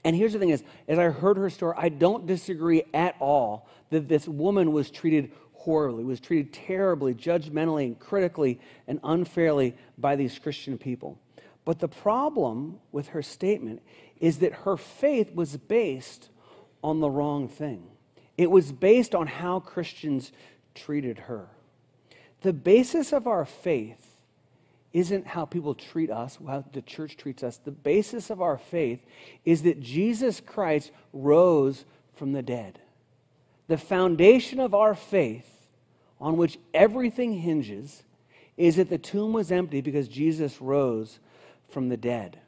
And 0.04 0.14
here's 0.14 0.32
the 0.32 0.38
thing 0.38 0.50
is, 0.50 0.62
as 0.86 0.98
I 0.98 1.04
heard 1.04 1.36
her 1.36 1.50
story, 1.50 1.74
I 1.76 1.88
don't 1.88 2.26
disagree 2.26 2.84
at 2.94 3.16
all 3.20 3.68
that 3.90 4.08
this 4.08 4.28
woman 4.28 4.72
was 4.72 4.90
treated 4.90 5.32
horribly, 5.52 6.04
was 6.04 6.20
treated 6.20 6.52
terribly, 6.52 7.14
judgmentally, 7.14 7.86
and 7.86 7.98
critically, 7.98 8.60
and 8.86 9.00
unfairly 9.02 9.74
by 9.96 10.16
these 10.16 10.38
Christian 10.38 10.78
people. 10.78 11.18
But 11.64 11.80
the 11.80 11.88
problem 11.88 12.78
with 12.92 13.08
her 13.08 13.22
statement 13.22 13.82
is 14.20 14.38
that 14.38 14.52
her 14.52 14.76
faith 14.76 15.34
was 15.34 15.56
based 15.56 16.30
on 16.82 17.00
the 17.00 17.10
wrong 17.10 17.48
thing. 17.48 17.84
It 18.36 18.50
was 18.50 18.72
based 18.72 19.14
on 19.14 19.26
how 19.26 19.60
Christians 19.60 20.32
treated 20.74 21.18
her. 21.18 21.48
The 22.42 22.52
basis 22.52 23.12
of 23.12 23.26
our 23.26 23.44
faith 23.44 24.07
isn't 24.92 25.26
how 25.26 25.44
people 25.44 25.74
treat 25.74 26.10
us, 26.10 26.38
how 26.46 26.64
the 26.72 26.82
church 26.82 27.16
treats 27.16 27.42
us. 27.42 27.58
The 27.58 27.70
basis 27.70 28.30
of 28.30 28.40
our 28.40 28.56
faith 28.56 29.00
is 29.44 29.62
that 29.62 29.80
Jesus 29.80 30.40
Christ 30.40 30.90
rose 31.12 31.84
from 32.14 32.32
the 32.32 32.42
dead. 32.42 32.80
The 33.66 33.78
foundation 33.78 34.60
of 34.60 34.74
our 34.74 34.94
faith, 34.94 35.68
on 36.20 36.36
which 36.36 36.58
everything 36.72 37.34
hinges, 37.34 38.02
is 38.56 38.76
that 38.76 38.88
the 38.88 38.98
tomb 38.98 39.32
was 39.32 39.52
empty 39.52 39.80
because 39.80 40.08
Jesus 40.08 40.60
rose 40.60 41.20
from 41.68 41.90
the 41.90 41.96
dead. 41.96 42.40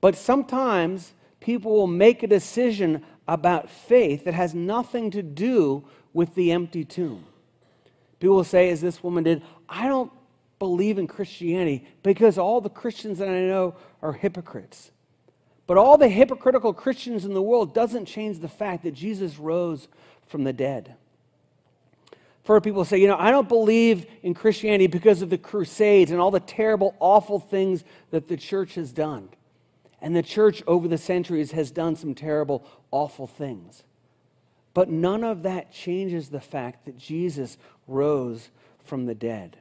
But 0.00 0.16
sometimes 0.16 1.12
people 1.40 1.72
will 1.72 1.86
make 1.86 2.22
a 2.22 2.26
decision 2.26 3.04
about 3.28 3.70
faith 3.70 4.24
that 4.24 4.34
has 4.34 4.54
nothing 4.54 5.10
to 5.10 5.22
do 5.22 5.84
with 6.12 6.34
the 6.34 6.52
empty 6.52 6.84
tomb. 6.84 7.26
People 8.18 8.36
will 8.36 8.44
say, 8.44 8.70
as 8.70 8.80
this 8.80 9.02
woman 9.02 9.24
did, 9.24 9.42
I 9.68 9.86
don't 9.86 10.10
believe 10.58 10.98
in 10.98 11.06
Christianity 11.06 11.86
because 12.02 12.38
all 12.38 12.60
the 12.60 12.70
Christians 12.70 13.18
that 13.18 13.28
I 13.28 13.40
know 13.40 13.74
are 14.02 14.12
hypocrites. 14.12 14.90
But 15.66 15.78
all 15.78 15.96
the 15.96 16.08
hypocritical 16.08 16.72
Christians 16.72 17.24
in 17.24 17.34
the 17.34 17.42
world 17.42 17.74
doesn't 17.74 18.06
change 18.06 18.38
the 18.38 18.48
fact 18.48 18.82
that 18.84 18.92
Jesus 18.92 19.38
rose 19.38 19.88
from 20.26 20.44
the 20.44 20.52
dead. 20.52 20.96
For 22.42 22.60
people 22.60 22.84
say, 22.84 22.98
you 22.98 23.08
know, 23.08 23.16
I 23.18 23.30
don't 23.30 23.48
believe 23.48 24.04
in 24.22 24.34
Christianity 24.34 24.86
because 24.86 25.22
of 25.22 25.30
the 25.30 25.38
Crusades 25.38 26.10
and 26.10 26.20
all 26.20 26.30
the 26.30 26.40
terrible, 26.40 26.94
awful 27.00 27.38
things 27.40 27.84
that 28.10 28.28
the 28.28 28.36
church 28.36 28.74
has 28.74 28.92
done. 28.92 29.30
And 30.02 30.14
the 30.14 30.22
church 30.22 30.62
over 30.66 30.86
the 30.86 30.98
centuries 30.98 31.52
has 31.52 31.70
done 31.70 31.96
some 31.96 32.14
terrible, 32.14 32.66
awful 32.90 33.26
things. 33.26 33.84
But 34.74 34.90
none 34.90 35.24
of 35.24 35.42
that 35.44 35.72
changes 35.72 36.28
the 36.28 36.40
fact 36.40 36.84
that 36.84 36.98
Jesus 36.98 37.56
rose 37.88 38.50
from 38.82 39.06
the 39.06 39.14
dead. 39.14 39.56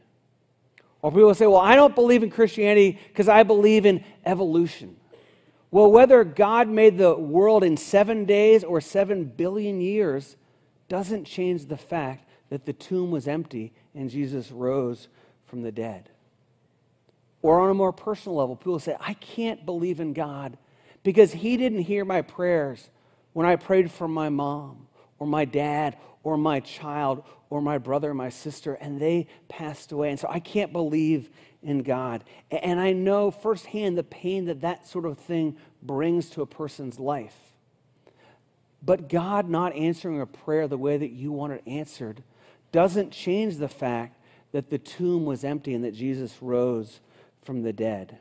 Or 1.03 1.11
people 1.11 1.35
say, 1.35 1.45
well, 1.45 1.59
I 1.59 1.75
don't 1.75 1.93
believe 1.93 2.23
in 2.23 2.31
Christianity 2.31 2.97
because 3.09 3.27
I 3.27 3.43
believe 3.43 3.85
in 3.85 4.03
evolution. 4.25 4.95
Well, 5.69 5.91
whether 5.91 6.23
God 6.23 6.69
made 6.69 6.97
the 6.97 7.13
world 7.13 7.63
in 7.63 7.75
seven 7.75 8.23
days 8.25 8.63
or 8.63 8.79
seven 8.79 9.25
billion 9.25 9.81
years 9.81 10.37
doesn't 10.87 11.25
change 11.25 11.65
the 11.65 11.77
fact 11.77 12.29
that 12.49 12.65
the 12.65 12.71
tomb 12.71 13.11
was 13.11 13.27
empty 13.27 13.73
and 13.93 14.09
Jesus 14.09 14.49
rose 14.49 15.09
from 15.45 15.61
the 15.61 15.71
dead. 15.71 16.09
Or 17.41 17.59
on 17.59 17.69
a 17.69 17.73
more 17.73 17.91
personal 17.91 18.37
level, 18.37 18.55
people 18.55 18.79
say, 18.79 18.95
I 18.99 19.15
can't 19.15 19.65
believe 19.65 19.99
in 19.99 20.13
God 20.13 20.57
because 21.03 21.33
He 21.33 21.57
didn't 21.57 21.81
hear 21.81 22.05
my 22.05 22.21
prayers 22.21 22.89
when 23.33 23.45
I 23.45 23.57
prayed 23.57 23.91
for 23.91 24.07
my 24.07 24.29
mom 24.29 24.87
or 25.23 25.27
my 25.27 25.45
dad 25.45 25.95
or 26.21 26.37
my 26.37 26.59
child 26.59 27.23
or 27.49 27.61
my 27.61 27.77
brother 27.77 28.11
or 28.11 28.13
my 28.13 28.27
sister 28.27 28.73
and 28.73 28.99
they 28.99 29.25
passed 29.47 29.93
away. 29.93 30.09
And 30.09 30.19
so 30.19 30.27
I 30.29 30.41
can't 30.41 30.73
believe 30.73 31.29
in 31.61 31.81
God. 31.81 32.25
And 32.51 32.77
I 32.77 32.91
know 32.91 33.31
firsthand 33.31 33.97
the 33.97 34.03
pain 34.03 34.45
that 34.45 34.59
that 34.59 34.85
sort 34.85 35.05
of 35.05 35.17
thing 35.17 35.55
brings 35.81 36.29
to 36.31 36.41
a 36.41 36.45
person's 36.45 36.99
life. 36.99 37.37
But 38.85 39.07
God 39.07 39.49
not 39.49 39.73
answering 39.73 40.19
a 40.19 40.25
prayer 40.25 40.67
the 40.67 40.77
way 40.77 40.97
that 40.97 41.11
you 41.11 41.31
want 41.31 41.53
it 41.53 41.63
answered 41.65 42.21
doesn't 42.73 43.11
change 43.11 43.55
the 43.55 43.69
fact 43.69 44.17
that 44.51 44.69
the 44.69 44.77
tomb 44.77 45.23
was 45.23 45.45
empty 45.45 45.73
and 45.73 45.85
that 45.85 45.95
Jesus 45.95 46.35
rose 46.41 46.99
from 47.41 47.63
the 47.63 47.71
dead. 47.71 48.17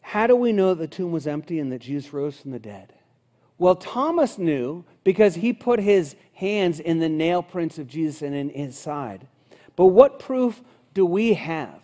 How 0.00 0.26
do 0.26 0.34
we 0.34 0.50
know 0.50 0.74
the 0.74 0.88
tomb 0.88 1.12
was 1.12 1.28
empty 1.28 1.60
and 1.60 1.70
that 1.70 1.80
Jesus 1.80 2.12
rose 2.12 2.40
from 2.40 2.50
the 2.50 2.58
dead? 2.58 2.92
Well, 3.62 3.76
Thomas 3.76 4.38
knew 4.38 4.84
because 5.04 5.36
he 5.36 5.52
put 5.52 5.78
his 5.78 6.16
hands 6.32 6.80
in 6.80 6.98
the 6.98 7.08
nail 7.08 7.44
prints 7.44 7.78
of 7.78 7.86
Jesus 7.86 8.20
and 8.20 8.34
in 8.34 8.48
his 8.48 8.76
side. 8.76 9.28
But 9.76 9.86
what 9.86 10.18
proof 10.18 10.60
do 10.94 11.06
we 11.06 11.34
have? 11.34 11.80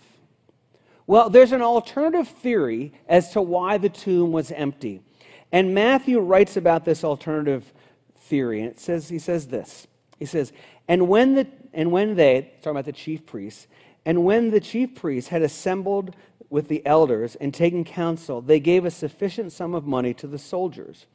Well, 1.07 1.31
there's 1.31 1.53
an 1.53 1.63
alternative 1.63 2.27
theory 2.27 2.93
as 3.09 3.31
to 3.31 3.41
why 3.41 3.79
the 3.79 3.91
tomb 3.91 4.33
was 4.33 4.51
empty. 4.51 5.03
And 5.53 5.73
Matthew 5.73 6.19
writes 6.19 6.57
about 6.57 6.85
this 6.85 7.05
alternative 7.05 7.73
theory. 8.17 8.61
And 8.61 8.71
it 8.71 8.81
says, 8.81 9.09
he 9.09 9.21
says 9.21 9.47
this. 9.47 9.87
He 10.19 10.27
says, 10.27 10.53
and 10.89 11.07
when, 11.07 11.37
the, 11.37 11.47
and 11.73 11.93
when 11.93 12.17
they, 12.17 12.55
talking 12.57 12.73
about 12.73 12.87
the 12.87 12.93
chief 12.93 13.25
priests, 13.25 13.69
and 14.05 14.25
when 14.25 14.51
the 14.51 14.59
chief 14.59 14.97
priests 14.97 15.31
had 15.31 15.43
assembled 15.43 16.17
with 16.51 16.69
the 16.69 16.85
elders 16.87 17.35
and 17.37 17.53
taking 17.53 17.85
counsel, 17.85 18.41
they 18.41 18.61
gave 18.61 18.85
a 18.85 18.91
sufficient 18.91 19.53
sum 19.53 19.75
of 19.75 19.87
money 19.87 20.15
to 20.15 20.27
the 20.27 20.39
soldiers 20.39 21.07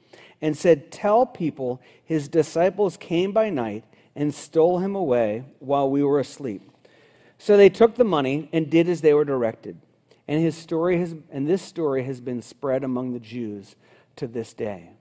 and 0.41 0.57
said, 0.57 0.91
Tell 0.91 1.25
people 1.25 1.81
his 2.03 2.27
disciples 2.27 2.97
came 2.97 3.31
by 3.31 3.49
night 3.49 3.83
and 4.15 4.33
stole 4.33 4.79
him 4.79 4.95
away 4.95 5.43
while 5.59 5.89
we 5.89 6.03
were 6.03 6.19
asleep. 6.19 6.69
So 7.37 7.57
they 7.57 7.69
took 7.69 7.95
the 7.95 8.03
money 8.03 8.49
and 8.53 8.69
did 8.69 8.87
as 8.87 9.01
they 9.01 9.13
were 9.13 9.25
directed. 9.25 9.77
And 10.27 10.41
his 10.41 10.55
story 10.55 10.99
has, 10.99 11.15
and 11.31 11.47
this 11.47 11.61
story 11.61 12.03
has 12.03 12.21
been 12.21 12.41
spread 12.41 12.83
among 12.83 13.13
the 13.13 13.19
Jews 13.19 13.75
to 14.15 14.27
this 14.27 14.53
day. 14.53 14.91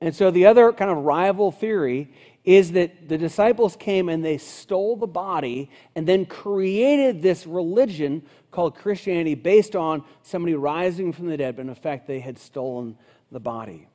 And 0.00 0.14
so 0.14 0.30
the 0.30 0.46
other 0.46 0.72
kind 0.72 0.90
of 0.90 0.98
rival 0.98 1.50
theory 1.50 2.12
is 2.48 2.72
that 2.72 3.10
the 3.10 3.18
disciples 3.18 3.76
came 3.76 4.08
and 4.08 4.24
they 4.24 4.38
stole 4.38 4.96
the 4.96 5.06
body 5.06 5.70
and 5.94 6.08
then 6.08 6.24
created 6.24 7.20
this 7.20 7.46
religion 7.46 8.22
called 8.50 8.74
Christianity 8.74 9.34
based 9.34 9.76
on 9.76 10.02
somebody 10.22 10.54
rising 10.54 11.12
from 11.12 11.26
the 11.26 11.36
dead, 11.36 11.56
but 11.56 11.62
in 11.66 11.68
effect 11.68 12.06
they 12.06 12.20
had 12.20 12.38
stolen 12.38 12.96
the 13.30 13.38
body. 13.38 13.86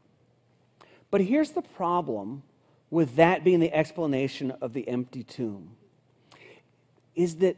But 1.10 1.22
here's 1.22 1.50
the 1.50 1.64
problem 1.64 2.44
with 2.92 3.16
that 3.16 3.44
being 3.44 3.60
the 3.60 3.74
explanation 3.74 4.52
of 4.62 4.74
the 4.74 4.88
empty 4.88 5.24
tomb 5.24 5.72
is 7.16 7.38
that 7.38 7.58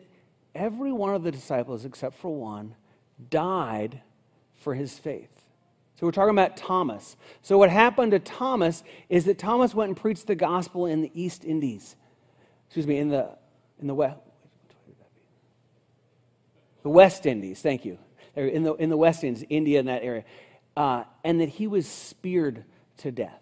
every 0.54 0.94
one 0.94 1.14
of 1.14 1.24
the 1.24 1.32
disciples, 1.32 1.84
except 1.84 2.16
for 2.16 2.34
one, 2.34 2.74
died 3.30 4.02
for 4.54 4.74
his 4.74 4.98
faith. 4.98 5.45
So 5.96 6.06
we're 6.06 6.12
talking 6.12 6.32
about 6.32 6.58
Thomas. 6.58 7.16
So 7.42 7.58
what 7.58 7.70
happened 7.70 8.12
to 8.12 8.20
Thomas 8.20 8.84
is 9.10 9.26
that 9.26 9.38
Thomas 9.38 9.74
went 9.74 9.90
and 9.90 9.98
preached 9.98 10.28
the 10.28 10.36
gospel 10.36 10.86
in 10.86 11.02
the 11.02 11.12
East 11.14 11.46
Indies. 11.46 11.96
Excuse 12.68 12.86
me, 12.86 12.98
in 12.98 13.10
the 13.10 13.38
in 13.80 13.88
the 13.88 13.96
West. 13.96 14.18
The 16.84 16.90
West 16.90 17.26
Indies, 17.26 17.62
thank 17.62 17.84
you. 17.84 17.98
In 18.36 18.64
the, 18.64 18.74
in 18.76 18.90
the 18.90 18.98
West 18.98 19.24
Indies, 19.24 19.46
India, 19.50 19.80
in 19.80 19.88
that 19.88 20.04
area. 20.04 20.24
Uh, 20.78 21.04
and 21.24 21.42
that 21.42 21.50
he 21.50 21.68
was 21.68 21.88
speared 21.88 22.64
to 22.98 23.12
death. 23.12 23.42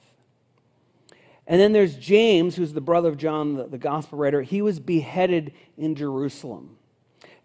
And 1.46 1.60
then 1.60 1.74
there's 1.74 1.96
James, 1.96 2.56
who's 2.56 2.72
the 2.72 2.82
brother 2.82 3.10
of 3.10 3.18
John, 3.18 3.56
the, 3.56 3.68
the 3.68 3.78
gospel 3.78 4.18
writer. 4.18 4.44
He 4.44 4.62
was 4.62 4.80
beheaded 4.80 5.52
in 5.78 5.96
Jerusalem. 5.96 6.78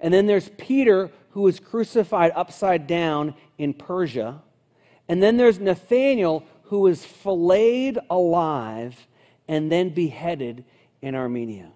And 0.01 0.15
then 0.15 0.27
there's 0.27 0.51
Peter, 0.51 1.11
who 1.31 1.43
was 1.43 1.59
crucified 1.59 2.31
upside 2.37 2.87
down 2.87 3.35
in 3.57 3.75
Persia. 3.75 4.43
And 5.09 5.23
then 5.23 5.37
there's 5.37 5.59
Nathanael, 5.59 6.45
who 6.65 6.81
was 6.81 7.05
filleted 7.05 7.99
alive 8.11 9.07
and 9.49 9.73
then 9.73 9.89
beheaded 9.89 10.65
in 11.01 11.15
Armenia. 11.15 11.71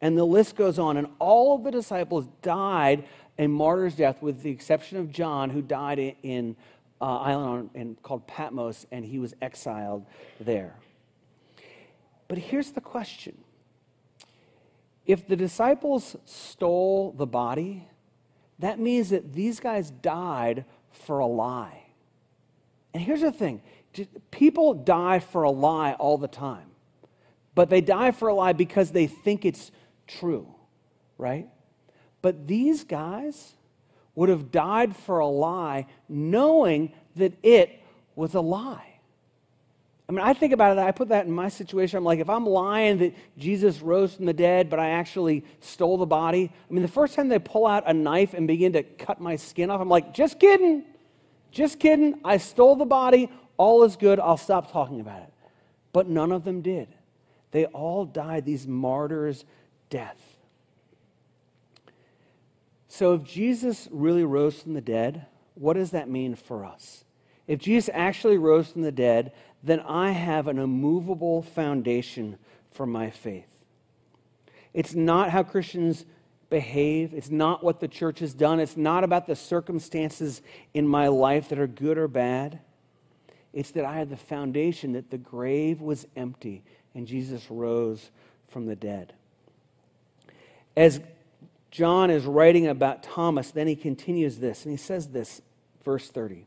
And 0.00 0.16
the 0.16 0.24
list 0.24 0.56
goes 0.56 0.78
on. 0.78 0.98
And 0.98 1.08
all 1.18 1.54
of 1.54 1.64
the 1.64 1.70
disciples 1.70 2.28
died 2.42 3.04
a 3.38 3.46
martyr's 3.46 3.94
death, 3.94 4.22
with 4.22 4.42
the 4.42 4.50
exception 4.50 4.98
of 4.98 5.10
John, 5.10 5.50
who 5.50 5.62
died 5.62 5.98
in 6.22 6.56
uh, 7.00 7.18
island 7.18 7.48
on, 7.48 7.70
in, 7.80 7.94
called 8.02 8.26
Patmos, 8.26 8.86
and 8.90 9.04
he 9.04 9.18
was 9.18 9.34
exiled 9.42 10.06
there. 10.40 10.74
But 12.28 12.38
here's 12.38 12.72
the 12.72 12.80
question 12.80 13.36
if 15.04 15.26
the 15.28 15.36
disciples 15.36 16.16
stole 16.24 17.12
the 17.12 17.26
body, 17.26 17.88
that 18.58 18.78
means 18.78 19.10
that 19.10 19.32
these 19.32 19.60
guys 19.60 19.90
died 19.90 20.64
for 20.90 21.20
a 21.20 21.26
lie. 21.26 21.85
And 22.96 23.04
here's 23.04 23.20
the 23.20 23.30
thing 23.30 23.60
people 24.30 24.72
die 24.72 25.18
for 25.18 25.42
a 25.42 25.50
lie 25.50 25.92
all 25.92 26.16
the 26.16 26.28
time, 26.28 26.70
but 27.54 27.68
they 27.68 27.82
die 27.82 28.10
for 28.10 28.28
a 28.28 28.34
lie 28.34 28.54
because 28.54 28.90
they 28.90 29.06
think 29.06 29.44
it's 29.44 29.70
true, 30.06 30.46
right? 31.18 31.46
But 32.22 32.46
these 32.46 32.84
guys 32.84 33.52
would 34.14 34.30
have 34.30 34.50
died 34.50 34.96
for 34.96 35.18
a 35.18 35.26
lie 35.26 35.88
knowing 36.08 36.94
that 37.16 37.34
it 37.42 37.82
was 38.14 38.32
a 38.32 38.40
lie. 38.40 38.94
I 40.08 40.12
mean, 40.12 40.24
I 40.24 40.32
think 40.32 40.54
about 40.54 40.78
it, 40.78 40.80
I 40.80 40.90
put 40.90 41.10
that 41.10 41.26
in 41.26 41.32
my 41.32 41.50
situation. 41.50 41.98
I'm 41.98 42.04
like, 42.04 42.20
if 42.20 42.30
I'm 42.30 42.46
lying 42.46 42.96
that 43.00 43.14
Jesus 43.36 43.82
rose 43.82 44.14
from 44.14 44.24
the 44.24 44.32
dead, 44.32 44.70
but 44.70 44.78
I 44.78 44.88
actually 44.88 45.44
stole 45.60 45.98
the 45.98 46.06
body, 46.06 46.50
I 46.50 46.72
mean, 46.72 46.80
the 46.80 46.88
first 46.88 47.14
time 47.14 47.28
they 47.28 47.40
pull 47.40 47.66
out 47.66 47.84
a 47.86 47.92
knife 47.92 48.32
and 48.32 48.48
begin 48.48 48.72
to 48.72 48.82
cut 48.82 49.20
my 49.20 49.36
skin 49.36 49.68
off, 49.68 49.82
I'm 49.82 49.90
like, 49.90 50.14
just 50.14 50.40
kidding. 50.40 50.84
Just 51.50 51.78
kidding. 51.78 52.20
I 52.24 52.36
stole 52.36 52.76
the 52.76 52.84
body. 52.84 53.30
All 53.56 53.84
is 53.84 53.96
good. 53.96 54.20
I'll 54.20 54.36
stop 54.36 54.70
talking 54.70 55.00
about 55.00 55.22
it. 55.22 55.32
But 55.92 56.08
none 56.08 56.32
of 56.32 56.44
them 56.44 56.60
did. 56.60 56.88
They 57.52 57.64
all 57.66 58.04
died 58.04 58.44
these 58.44 58.66
martyrs' 58.66 59.44
death. 59.88 60.36
So 62.88 63.14
if 63.14 63.24
Jesus 63.24 63.88
really 63.90 64.24
rose 64.24 64.62
from 64.62 64.74
the 64.74 64.80
dead, 64.80 65.26
what 65.54 65.74
does 65.74 65.90
that 65.90 66.08
mean 66.08 66.34
for 66.34 66.64
us? 66.64 67.04
If 67.46 67.60
Jesus 67.60 67.90
actually 67.94 68.38
rose 68.38 68.72
from 68.72 68.82
the 68.82 68.92
dead, 68.92 69.32
then 69.62 69.80
I 69.80 70.10
have 70.10 70.48
an 70.48 70.58
immovable 70.58 71.42
foundation 71.42 72.38
for 72.70 72.86
my 72.86 73.10
faith. 73.10 73.48
It's 74.74 74.94
not 74.94 75.30
how 75.30 75.42
Christians 75.42 76.04
behave, 76.48 77.12
it's 77.12 77.30
not 77.30 77.64
what 77.64 77.80
the 77.80 77.88
church 77.88 78.20
has 78.20 78.34
done, 78.34 78.60
it's 78.60 78.76
not 78.76 79.04
about 79.04 79.26
the 79.26 79.36
circumstances 79.36 80.42
in 80.74 80.86
my 80.86 81.08
life 81.08 81.48
that 81.48 81.58
are 81.58 81.66
good 81.66 81.98
or 81.98 82.08
bad. 82.08 82.60
It's 83.52 83.70
that 83.72 83.84
I 83.84 83.94
had 83.94 84.10
the 84.10 84.16
foundation 84.16 84.92
that 84.92 85.10
the 85.10 85.18
grave 85.18 85.80
was 85.80 86.06
empty 86.16 86.62
and 86.94 87.06
Jesus 87.06 87.50
rose 87.50 88.10
from 88.48 88.66
the 88.66 88.76
dead. 88.76 89.14
As 90.76 91.00
John 91.70 92.10
is 92.10 92.24
writing 92.24 92.66
about 92.66 93.02
Thomas, 93.02 93.50
then 93.50 93.66
he 93.66 93.76
continues 93.76 94.38
this, 94.38 94.64
and 94.64 94.70
he 94.70 94.76
says 94.76 95.08
this, 95.08 95.42
verse 95.84 96.08
30 96.10 96.46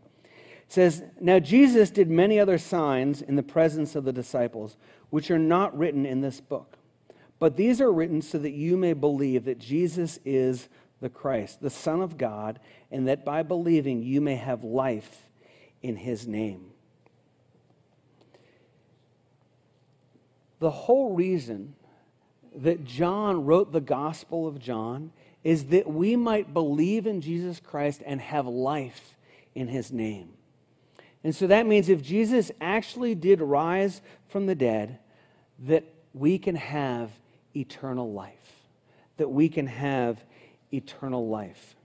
says, 0.69 1.03
Now 1.19 1.39
Jesus 1.39 1.89
did 1.89 2.09
many 2.09 2.39
other 2.39 2.57
signs 2.57 3.21
in 3.21 3.35
the 3.35 3.43
presence 3.43 3.95
of 3.95 4.05
the 4.05 4.13
disciples, 4.13 4.77
which 5.09 5.29
are 5.29 5.39
not 5.39 5.77
written 5.77 6.05
in 6.05 6.21
this 6.21 6.39
book. 6.39 6.77
But 7.39 7.55
these 7.55 7.79
are 7.79 7.91
written 7.91 8.21
so 8.21 8.37
that 8.37 8.51
you 8.51 8.75
may 8.77 8.93
believe 8.93 9.45
that 9.45 9.59
Jesus 9.59 10.19
is 10.25 10.67
the 10.99 11.09
Christ, 11.09 11.61
the 11.61 11.69
Son 11.69 12.01
of 12.01 12.17
God, 12.17 12.59
and 12.91 13.07
that 13.07 13.23
by 13.23 13.43
believing 13.43 14.03
you 14.03 14.19
may 14.19 14.35
have 14.35 14.63
life 14.63 15.23
in 15.81 15.95
his 15.95 16.27
name. 16.27 16.71
The 20.59 20.69
whole 20.69 21.13
reason 21.15 21.75
that 22.53 22.83
John 22.83 23.45
wrote 23.45 23.71
the 23.71 23.79
Gospel 23.79 24.45
of 24.45 24.59
John 24.59 25.11
is 25.43 25.65
that 25.67 25.87
we 25.87 26.17
might 26.17 26.53
believe 26.53 27.07
in 27.07 27.21
Jesus 27.21 27.61
Christ 27.61 28.01
and 28.05 28.19
have 28.19 28.45
life 28.45 29.15
in 29.55 29.69
his 29.69 29.93
name. 29.93 30.33
And 31.23 31.33
so 31.33 31.47
that 31.47 31.65
means 31.65 31.87
if 31.87 32.01
Jesus 32.01 32.51
actually 32.59 33.15
did 33.15 33.39
rise 33.39 34.01
from 34.27 34.45
the 34.45 34.55
dead, 34.55 34.99
that 35.59 35.85
we 36.13 36.37
can 36.37 36.55
have 36.55 37.11
eternal 37.55 38.11
life. 38.11 38.33
That 39.17 39.29
we 39.29 39.49
can 39.49 39.67
have 39.67 40.23
eternal 40.71 41.27
life. 41.27 41.75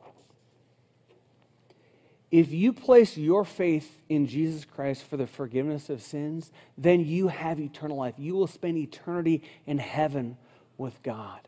if 2.35 2.51
you 2.51 2.73
place 2.73 3.17
your 3.17 3.45
faith 3.45 4.01
in 4.09 4.27
Jesus 4.27 4.65
Christ 4.65 5.05
for 5.05 5.17
the 5.17 5.27
forgiveness 5.29 5.89
of 5.89 6.03
sins, 6.03 6.51
then 6.77 6.99
you 7.05 7.29
have 7.29 7.61
eternal 7.61 7.97
life. 7.97 8.15
You 8.19 8.35
will 8.35 8.49
spend 8.49 8.77
eternity 8.77 9.41
in 9.67 9.79
heaven 9.79 10.37
with 10.77 11.01
God. 11.05 11.39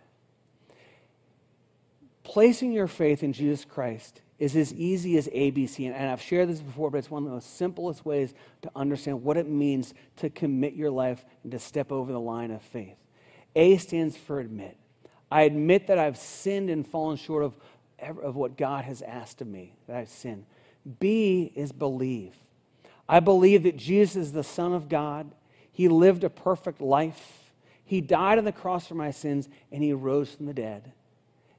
Placing 2.22 2.70
your 2.70 2.86
faith 2.86 3.24
in 3.24 3.32
Jesus 3.32 3.64
Christ 3.64 4.20
is 4.38 4.54
as 4.54 4.72
easy 4.74 5.18
as 5.18 5.26
ABC. 5.26 5.92
And 5.92 6.08
I've 6.08 6.22
shared 6.22 6.48
this 6.48 6.60
before, 6.60 6.92
but 6.92 6.98
it's 6.98 7.10
one 7.10 7.24
of 7.24 7.28
the 7.30 7.34
most 7.34 7.56
simplest 7.56 8.04
ways 8.04 8.32
to 8.62 8.70
understand 8.76 9.24
what 9.24 9.36
it 9.36 9.48
means 9.48 9.92
to 10.18 10.30
commit 10.30 10.74
your 10.74 10.92
life 10.92 11.24
and 11.42 11.50
to 11.50 11.58
step 11.58 11.90
over 11.90 12.12
the 12.12 12.20
line 12.20 12.52
of 12.52 12.62
faith. 12.62 12.96
A 13.56 13.78
stands 13.78 14.16
for 14.16 14.38
admit. 14.38 14.76
I 15.30 15.42
admit 15.42 15.88
that 15.88 15.98
I've 15.98 16.18
sinned 16.18 16.70
and 16.70 16.86
fallen 16.86 17.16
short 17.16 17.42
of, 17.42 17.54
of 18.22 18.36
what 18.36 18.56
God 18.56 18.84
has 18.84 19.02
asked 19.02 19.40
of 19.40 19.48
me, 19.48 19.72
that 19.88 19.96
I've 19.96 20.08
sinned. 20.08 20.44
B 21.00 21.50
is 21.56 21.72
believe. 21.72 22.34
I 23.08 23.20
believe 23.20 23.64
that 23.64 23.76
Jesus 23.76 24.16
is 24.16 24.32
the 24.32 24.44
Son 24.44 24.72
of 24.72 24.88
God. 24.88 25.32
He 25.72 25.88
lived 25.88 26.22
a 26.22 26.30
perfect 26.30 26.80
life. 26.80 27.50
He 27.84 28.00
died 28.00 28.38
on 28.38 28.44
the 28.44 28.52
cross 28.52 28.86
for 28.86 28.94
my 28.94 29.10
sins, 29.10 29.48
and 29.72 29.82
he 29.82 29.92
rose 29.92 30.34
from 30.34 30.46
the 30.46 30.54
dead. 30.54 30.92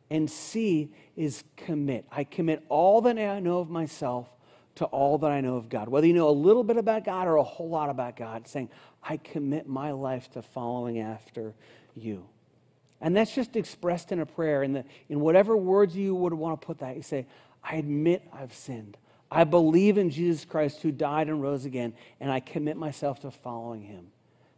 And 0.09 0.29
C 0.29 0.91
is 1.15 1.43
commit. 1.57 2.05
I 2.11 2.23
commit 2.23 2.63
all 2.69 3.01
that 3.01 3.17
I 3.17 3.39
know 3.39 3.59
of 3.59 3.69
myself 3.69 4.29
to 4.75 4.85
all 4.85 5.17
that 5.17 5.31
I 5.31 5.41
know 5.41 5.57
of 5.57 5.69
God. 5.69 5.89
Whether 5.89 6.07
you 6.07 6.13
know 6.13 6.29
a 6.29 6.31
little 6.31 6.63
bit 6.63 6.77
about 6.77 7.03
God 7.03 7.27
or 7.27 7.37
a 7.37 7.43
whole 7.43 7.69
lot 7.69 7.89
about 7.89 8.15
God, 8.15 8.47
saying, 8.47 8.69
I 9.03 9.17
commit 9.17 9.67
my 9.67 9.91
life 9.91 10.29
to 10.31 10.41
following 10.41 10.99
after 10.99 11.53
you. 11.97 12.25
And 12.99 13.15
that's 13.15 13.33
just 13.33 13.55
expressed 13.55 14.11
in 14.11 14.19
a 14.19 14.25
prayer. 14.25 14.63
In, 14.63 14.73
the, 14.73 14.85
in 15.09 15.19
whatever 15.19 15.55
words 15.55 15.95
you 15.95 16.15
would 16.15 16.33
want 16.33 16.59
to 16.59 16.65
put 16.65 16.79
that, 16.79 16.95
you 16.95 17.03
say, 17.03 17.27
I 17.63 17.75
admit 17.75 18.23
I've 18.33 18.53
sinned. 18.53 18.97
I 19.29 19.43
believe 19.43 19.97
in 19.97 20.09
Jesus 20.09 20.45
Christ 20.45 20.81
who 20.81 20.91
died 20.91 21.27
and 21.27 21.41
rose 21.41 21.65
again, 21.65 21.93
and 22.19 22.31
I 22.31 22.39
commit 22.39 22.77
myself 22.77 23.19
to 23.21 23.31
following 23.31 23.83
him. 23.83 24.07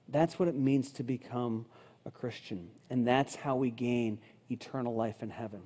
That's 0.08 0.40
what 0.40 0.48
it 0.48 0.56
means 0.56 0.92
to 0.94 1.04
become 1.04 1.66
a 2.06 2.12
Christian. 2.12 2.70
And 2.90 3.08
that's 3.08 3.36
how 3.36 3.56
we 3.56 3.72
gain 3.72 4.20
eternal 4.50 4.96
life 4.96 5.22
in 5.22 5.30
heaven. 5.30 5.62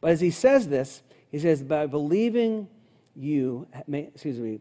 But 0.00 0.12
as 0.12 0.20
he 0.20 0.30
says 0.30 0.68
this, 0.68 1.02
he 1.30 1.38
says, 1.38 1.62
by 1.62 1.86
believing 1.86 2.68
you, 3.14 3.66
excuse 3.88 4.38
me, 4.38 4.60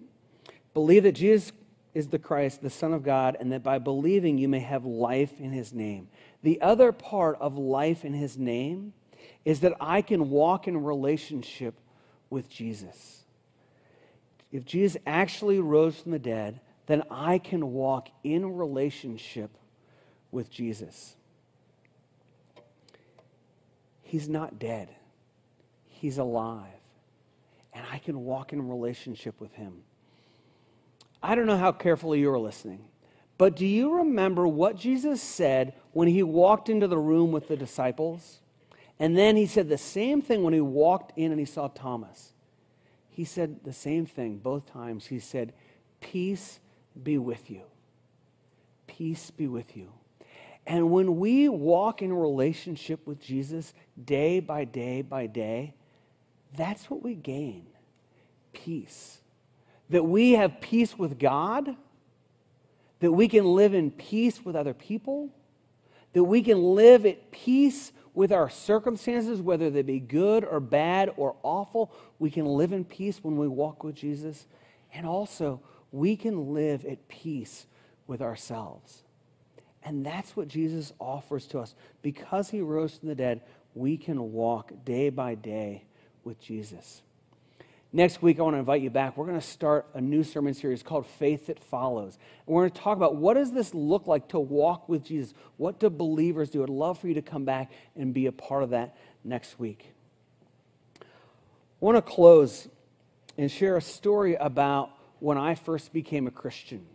believe 0.73 1.03
that 1.03 1.13
Jesus 1.13 1.51
is 1.93 2.07
the 2.07 2.19
Christ, 2.19 2.61
the 2.61 2.69
Son 2.69 2.93
of 2.93 3.03
God, 3.03 3.35
and 3.39 3.51
that 3.51 3.63
by 3.63 3.77
believing 3.77 4.37
you 4.37 4.47
may 4.47 4.59
have 4.59 4.85
life 4.85 5.39
in 5.39 5.51
his 5.51 5.73
name. 5.73 6.07
The 6.41 6.61
other 6.61 6.91
part 6.91 7.37
of 7.41 7.57
life 7.57 8.05
in 8.05 8.13
his 8.13 8.37
name 8.37 8.93
is 9.43 9.59
that 9.61 9.73
I 9.79 10.01
can 10.01 10.29
walk 10.29 10.67
in 10.67 10.83
relationship 10.83 11.75
with 12.29 12.49
Jesus. 12.49 13.23
If 14.51 14.65
Jesus 14.65 14.97
actually 15.05 15.59
rose 15.59 15.97
from 15.97 16.11
the 16.11 16.19
dead, 16.19 16.59
then 16.87 17.03
I 17.09 17.37
can 17.37 17.71
walk 17.71 18.09
in 18.23 18.57
relationship 18.57 19.51
with 20.31 20.49
Jesus. 20.49 21.15
He's 24.01 24.27
not 24.27 24.59
dead, 24.59 24.89
He's 25.87 26.17
alive. 26.17 26.67
And 27.73 27.85
I 27.89 27.99
can 27.99 28.25
walk 28.25 28.51
in 28.51 28.67
relationship 28.67 29.39
with 29.39 29.53
Him. 29.53 29.83
I 31.23 31.35
don't 31.35 31.45
know 31.45 31.57
how 31.57 31.71
carefully 31.71 32.19
you 32.19 32.29
were 32.29 32.39
listening, 32.39 32.85
but 33.37 33.55
do 33.55 33.65
you 33.65 33.93
remember 33.97 34.47
what 34.47 34.75
Jesus 34.75 35.21
said 35.21 35.73
when 35.91 36.07
He 36.07 36.23
walked 36.23 36.69
into 36.69 36.87
the 36.87 36.97
room 36.97 37.31
with 37.31 37.47
the 37.47 37.57
disciples? 37.57 38.39
And 38.99 39.17
then 39.17 39.35
He 39.35 39.45
said 39.45 39.69
the 39.69 39.77
same 39.77 40.21
thing 40.21 40.43
when 40.43 40.53
He 40.53 40.61
walked 40.61 41.17
in 41.17 41.31
and 41.31 41.39
He 41.39 41.45
saw 41.45 41.67
Thomas. 41.67 42.33
He 43.09 43.25
said 43.25 43.63
the 43.63 43.73
same 43.73 44.05
thing 44.05 44.37
both 44.37 44.65
times. 44.65 45.07
He 45.07 45.19
said, 45.19 45.53
Peace 45.99 46.59
be 47.01 47.17
with 47.17 47.51
you. 47.51 47.61
Peace 48.87 49.31
be 49.31 49.47
with 49.47 49.77
you. 49.77 49.91
And 50.65 50.91
when 50.91 51.17
we 51.17 51.49
walk 51.49 52.01
in 52.01 52.13
relationship 52.13 53.05
with 53.05 53.19
Jesus 53.19 53.73
day 54.03 54.39
by 54.39 54.63
day 54.65 55.01
by 55.01 55.27
day, 55.27 55.73
that's 56.55 56.89
what 56.89 57.03
we 57.03 57.15
gain 57.15 57.65
peace. 58.53 59.20
That 59.91 60.03
we 60.03 60.31
have 60.31 60.59
peace 60.59 60.97
with 60.97 61.19
God, 61.19 61.75
that 62.99 63.11
we 63.11 63.27
can 63.27 63.45
live 63.45 63.73
in 63.73 63.91
peace 63.91 64.43
with 64.43 64.55
other 64.55 64.73
people, 64.73 65.29
that 66.13 66.23
we 66.23 66.41
can 66.41 66.61
live 66.61 67.05
at 67.05 67.31
peace 67.31 67.91
with 68.13 68.31
our 68.31 68.49
circumstances, 68.49 69.41
whether 69.41 69.69
they 69.69 69.81
be 69.81 69.99
good 69.99 70.43
or 70.43 70.59
bad 70.59 71.11
or 71.15 71.35
awful. 71.43 71.91
We 72.19 72.29
can 72.29 72.45
live 72.45 72.73
in 72.73 72.83
peace 72.83 73.23
when 73.23 73.37
we 73.37 73.47
walk 73.47 73.83
with 73.83 73.95
Jesus. 73.95 74.47
And 74.93 75.05
also, 75.05 75.61
we 75.91 76.15
can 76.15 76.53
live 76.53 76.85
at 76.85 77.07
peace 77.07 77.65
with 78.07 78.21
ourselves. 78.21 79.03
And 79.83 80.05
that's 80.05 80.35
what 80.35 80.47
Jesus 80.47 80.93
offers 80.99 81.45
to 81.47 81.59
us. 81.59 81.73
Because 82.01 82.49
he 82.49 82.61
rose 82.61 82.97
from 82.97 83.07
the 83.07 83.15
dead, 83.15 83.41
we 83.73 83.97
can 83.97 84.33
walk 84.33 84.71
day 84.83 85.09
by 85.09 85.35
day 85.35 85.85
with 86.23 86.39
Jesus. 86.39 87.01
Next 87.93 88.21
week, 88.21 88.39
I 88.39 88.43
want 88.43 88.53
to 88.53 88.59
invite 88.59 88.81
you 88.81 88.89
back. 88.89 89.17
We're 89.17 89.25
going 89.25 89.39
to 89.39 89.45
start 89.45 89.85
a 89.93 89.99
new 89.99 90.23
sermon 90.23 90.53
series 90.53 90.81
called 90.81 91.05
Faith 91.05 91.47
That 91.47 91.61
Follows. 91.61 92.17
And 92.47 92.55
we're 92.55 92.61
going 92.61 92.71
to 92.71 92.79
talk 92.79 92.95
about 92.95 93.17
what 93.17 93.33
does 93.33 93.51
this 93.51 93.73
look 93.73 94.07
like 94.07 94.29
to 94.29 94.39
walk 94.39 94.87
with 94.87 95.03
Jesus? 95.03 95.33
What 95.57 95.77
do 95.77 95.89
believers 95.89 96.49
do? 96.49 96.63
I'd 96.63 96.69
love 96.69 96.99
for 96.99 97.09
you 97.09 97.15
to 97.15 97.21
come 97.21 97.43
back 97.43 97.69
and 97.97 98.13
be 98.13 98.27
a 98.27 98.31
part 98.31 98.63
of 98.63 98.69
that 98.69 98.95
next 99.25 99.59
week. 99.59 99.93
I 101.01 101.05
want 101.81 101.97
to 101.97 102.01
close 102.01 102.69
and 103.37 103.51
share 103.51 103.75
a 103.75 103.81
story 103.81 104.35
about 104.35 104.91
when 105.19 105.37
I 105.37 105.55
first 105.55 105.91
became 105.91 106.27
a 106.27 106.31
Christian. 106.31 106.85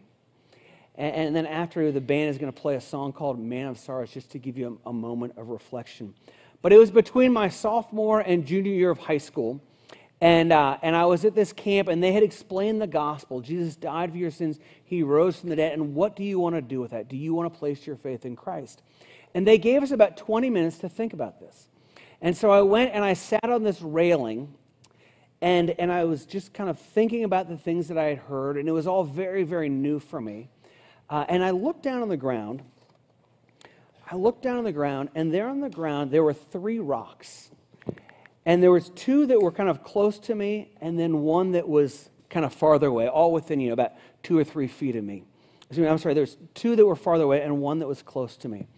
And, 0.94 1.36
then 1.36 1.44
after, 1.44 1.92
the 1.92 2.00
band 2.00 2.30
is 2.30 2.38
going 2.38 2.50
to 2.50 2.58
play 2.58 2.74
a 2.74 2.80
song 2.80 3.12
called 3.12 3.38
Man 3.38 3.66
of 3.66 3.78
Sorrows 3.78 4.12
just 4.12 4.30
to 4.30 4.38
give 4.38 4.56
you 4.56 4.80
a 4.86 4.94
moment 4.94 5.34
of 5.36 5.50
reflection. 5.50 6.14
But 6.62 6.72
it 6.72 6.78
was 6.78 6.90
between 6.90 7.34
my 7.34 7.50
sophomore 7.50 8.20
and 8.20 8.46
junior 8.46 8.72
year 8.72 8.88
of 8.88 8.98
high 8.98 9.18
school. 9.18 9.60
And, 10.20 10.50
uh, 10.52 10.78
and 10.80 10.96
I 10.96 11.04
was 11.04 11.24
at 11.24 11.34
this 11.34 11.52
camp, 11.52 11.88
and 11.88 12.02
they 12.02 12.12
had 12.12 12.22
explained 12.22 12.80
the 12.80 12.86
gospel. 12.86 13.40
Jesus 13.40 13.76
died 13.76 14.12
for 14.12 14.16
your 14.16 14.30
sins, 14.30 14.58
he 14.84 15.02
rose 15.02 15.38
from 15.38 15.50
the 15.50 15.56
dead. 15.56 15.72
And 15.72 15.94
what 15.94 16.16
do 16.16 16.24
you 16.24 16.38
want 16.38 16.54
to 16.54 16.62
do 16.62 16.80
with 16.80 16.92
that? 16.92 17.08
Do 17.08 17.16
you 17.16 17.34
want 17.34 17.52
to 17.52 17.58
place 17.58 17.86
your 17.86 17.96
faith 17.96 18.24
in 18.24 18.34
Christ? 18.34 18.82
And 19.34 19.46
they 19.46 19.58
gave 19.58 19.82
us 19.82 19.90
about 19.90 20.16
20 20.16 20.48
minutes 20.48 20.78
to 20.78 20.88
think 20.88 21.12
about 21.12 21.38
this. 21.38 21.68
And 22.22 22.34
so 22.34 22.50
I 22.50 22.62
went 22.62 22.94
and 22.94 23.04
I 23.04 23.12
sat 23.12 23.44
on 23.44 23.62
this 23.62 23.82
railing, 23.82 24.54
and, 25.42 25.70
and 25.78 25.92
I 25.92 26.04
was 26.04 26.24
just 26.24 26.54
kind 26.54 26.70
of 26.70 26.78
thinking 26.78 27.24
about 27.24 27.48
the 27.48 27.58
things 27.58 27.88
that 27.88 27.98
I 27.98 28.04
had 28.04 28.18
heard, 28.18 28.56
and 28.56 28.68
it 28.68 28.72
was 28.72 28.86
all 28.86 29.04
very, 29.04 29.42
very 29.42 29.68
new 29.68 29.98
for 29.98 30.20
me. 30.20 30.48
Uh, 31.10 31.26
and 31.28 31.44
I 31.44 31.50
looked 31.50 31.82
down 31.82 32.00
on 32.00 32.08
the 32.08 32.16
ground. 32.16 32.62
I 34.10 34.16
looked 34.16 34.42
down 34.42 34.56
on 34.56 34.64
the 34.64 34.72
ground, 34.72 35.10
and 35.14 35.32
there 35.32 35.48
on 35.48 35.60
the 35.60 35.68
ground, 35.68 36.10
there 36.10 36.22
were 36.22 36.32
three 36.32 36.78
rocks. 36.78 37.50
And 38.46 38.62
there 38.62 38.70
was 38.70 38.90
two 38.90 39.26
that 39.26 39.40
were 39.40 39.52
kind 39.52 39.68
of 39.68 39.82
close 39.82 40.18
to 40.20 40.34
me, 40.34 40.70
and 40.80 40.98
then 40.98 41.20
one 41.22 41.52
that 41.52 41.68
was 41.68 42.08
kind 42.30 42.46
of 42.46 42.54
farther 42.54 42.86
away, 42.86 43.08
all 43.08 43.32
within, 43.32 43.60
you 43.60 43.68
know, 43.68 43.72
about 43.74 43.92
two 44.22 44.38
or 44.38 44.44
three 44.44 44.68
feet 44.68 44.96
of 44.96 45.04
me. 45.04 45.24
I'm 45.76 45.98
sorry, 45.98 46.14
there's 46.14 46.36
two 46.54 46.76
that 46.76 46.86
were 46.86 46.94
farther 46.94 47.24
away 47.24 47.42
and 47.42 47.60
one 47.60 47.80
that 47.80 47.88
was 47.88 48.02
close 48.02 48.36
to 48.38 48.48
me. 48.48 48.68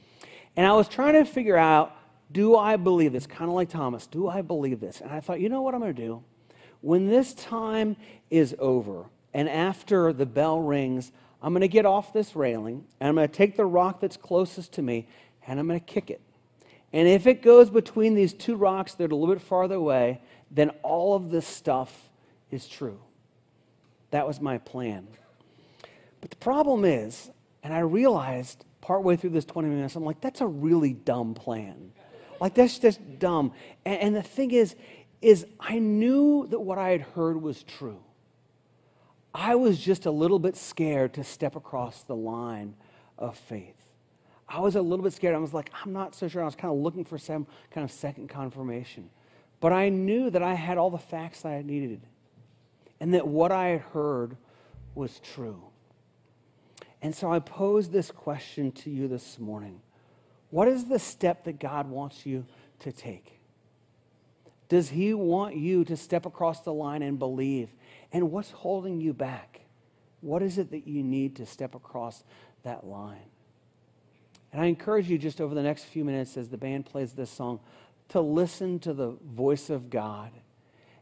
And 0.56 0.66
I 0.66 0.72
was 0.72 0.88
trying 0.88 1.12
to 1.12 1.24
figure 1.24 1.56
out, 1.56 1.94
do 2.32 2.56
I 2.56 2.76
believe 2.76 3.12
this? 3.12 3.26
Kind 3.26 3.50
of 3.50 3.54
like 3.54 3.68
Thomas, 3.68 4.06
do 4.06 4.26
I 4.26 4.40
believe 4.40 4.80
this? 4.80 5.02
And 5.02 5.10
I 5.10 5.20
thought, 5.20 5.38
you 5.40 5.50
know 5.50 5.60
what 5.60 5.74
I'm 5.74 5.80
going 5.80 5.94
to 5.94 6.02
do? 6.02 6.24
When 6.80 7.08
this 7.08 7.34
time 7.34 7.96
is 8.30 8.56
over, 8.58 9.04
and 9.34 9.48
after 9.48 10.12
the 10.14 10.26
bell 10.26 10.60
rings, 10.60 11.12
I'm 11.42 11.52
going 11.52 11.60
to 11.60 11.68
get 11.68 11.84
off 11.84 12.12
this 12.12 12.34
railing 12.34 12.84
and 13.00 13.08
I'm 13.08 13.14
going 13.14 13.28
to 13.28 13.34
take 13.34 13.56
the 13.56 13.66
rock 13.66 14.00
that's 14.00 14.16
closest 14.16 14.72
to 14.72 14.82
me 14.82 15.08
and 15.46 15.60
I'm 15.60 15.68
going 15.68 15.78
to 15.78 15.86
kick 15.86 16.10
it. 16.10 16.20
And 16.92 17.06
if 17.06 17.26
it 17.26 17.42
goes 17.42 17.70
between 17.70 18.14
these 18.14 18.32
two 18.32 18.56
rocks 18.56 18.94
that 18.94 19.10
are 19.10 19.14
a 19.14 19.16
little 19.16 19.34
bit 19.34 19.42
farther 19.42 19.74
away, 19.74 20.20
then 20.50 20.70
all 20.82 21.14
of 21.14 21.30
this 21.30 21.46
stuff 21.46 22.08
is 22.50 22.66
true. 22.66 22.98
That 24.10 24.26
was 24.26 24.40
my 24.40 24.58
plan. 24.58 25.06
But 26.20 26.30
the 26.30 26.36
problem 26.36 26.84
is, 26.84 27.30
and 27.62 27.74
I 27.74 27.80
realized 27.80 28.64
partway 28.80 29.16
through 29.16 29.30
this 29.30 29.44
20 29.44 29.68
minutes, 29.68 29.96
I'm 29.96 30.04
like, 30.04 30.20
that's 30.20 30.40
a 30.40 30.46
really 30.46 30.94
dumb 30.94 31.34
plan. 31.34 31.92
Like, 32.40 32.54
that's 32.54 32.78
just 32.78 33.00
dumb. 33.18 33.52
And, 33.84 34.00
and 34.00 34.16
the 34.16 34.22
thing 34.22 34.52
is, 34.52 34.74
is 35.20 35.46
I 35.60 35.78
knew 35.78 36.46
that 36.48 36.60
what 36.60 36.78
I 36.78 36.90
had 36.90 37.02
heard 37.02 37.42
was 37.42 37.62
true. 37.62 38.00
I 39.34 39.56
was 39.56 39.78
just 39.78 40.06
a 40.06 40.10
little 40.10 40.38
bit 40.38 40.56
scared 40.56 41.14
to 41.14 41.24
step 41.24 41.54
across 41.54 42.02
the 42.02 42.16
line 42.16 42.74
of 43.18 43.36
faith. 43.36 43.77
I 44.48 44.60
was 44.60 44.76
a 44.76 44.82
little 44.82 45.02
bit 45.02 45.12
scared. 45.12 45.34
I 45.34 45.38
was 45.38 45.52
like, 45.52 45.70
I'm 45.84 45.92
not 45.92 46.14
so 46.14 46.26
sure. 46.26 46.42
I 46.42 46.46
was 46.46 46.56
kind 46.56 46.72
of 46.72 46.78
looking 46.78 47.04
for 47.04 47.18
some 47.18 47.46
kind 47.70 47.84
of 47.84 47.90
second 47.90 48.28
confirmation. 48.28 49.10
But 49.60 49.72
I 49.72 49.88
knew 49.88 50.30
that 50.30 50.42
I 50.42 50.54
had 50.54 50.78
all 50.78 50.90
the 50.90 50.98
facts 50.98 51.42
that 51.42 51.50
I 51.50 51.62
needed 51.62 52.00
and 53.00 53.14
that 53.14 53.26
what 53.26 53.52
I 53.52 53.68
had 53.68 53.80
heard 53.80 54.36
was 54.94 55.20
true. 55.20 55.62
And 57.02 57.14
so 57.14 57.30
I 57.30 57.38
pose 57.38 57.90
this 57.90 58.10
question 58.10 58.72
to 58.72 58.90
you 58.90 59.06
this 59.06 59.38
morning 59.38 59.80
What 60.50 60.68
is 60.68 60.86
the 60.86 60.98
step 60.98 61.44
that 61.44 61.60
God 61.60 61.88
wants 61.88 62.24
you 62.24 62.46
to 62.80 62.90
take? 62.90 63.40
Does 64.68 64.90
He 64.90 65.14
want 65.14 65.56
you 65.56 65.84
to 65.84 65.96
step 65.96 66.26
across 66.26 66.60
the 66.60 66.72
line 66.72 67.02
and 67.02 67.18
believe? 67.18 67.68
And 68.12 68.30
what's 68.30 68.50
holding 68.50 69.00
you 69.00 69.12
back? 69.12 69.60
What 70.20 70.42
is 70.42 70.58
it 70.58 70.70
that 70.70 70.86
you 70.86 71.02
need 71.02 71.36
to 71.36 71.46
step 71.46 71.74
across 71.74 72.24
that 72.64 72.86
line? 72.86 73.30
And 74.52 74.62
I 74.62 74.66
encourage 74.66 75.10
you 75.10 75.18
just 75.18 75.40
over 75.40 75.54
the 75.54 75.62
next 75.62 75.84
few 75.84 76.04
minutes 76.04 76.36
as 76.36 76.48
the 76.48 76.56
band 76.56 76.86
plays 76.86 77.12
this 77.12 77.30
song 77.30 77.60
to 78.10 78.20
listen 78.20 78.78
to 78.80 78.94
the 78.94 79.10
voice 79.24 79.68
of 79.70 79.90
God 79.90 80.30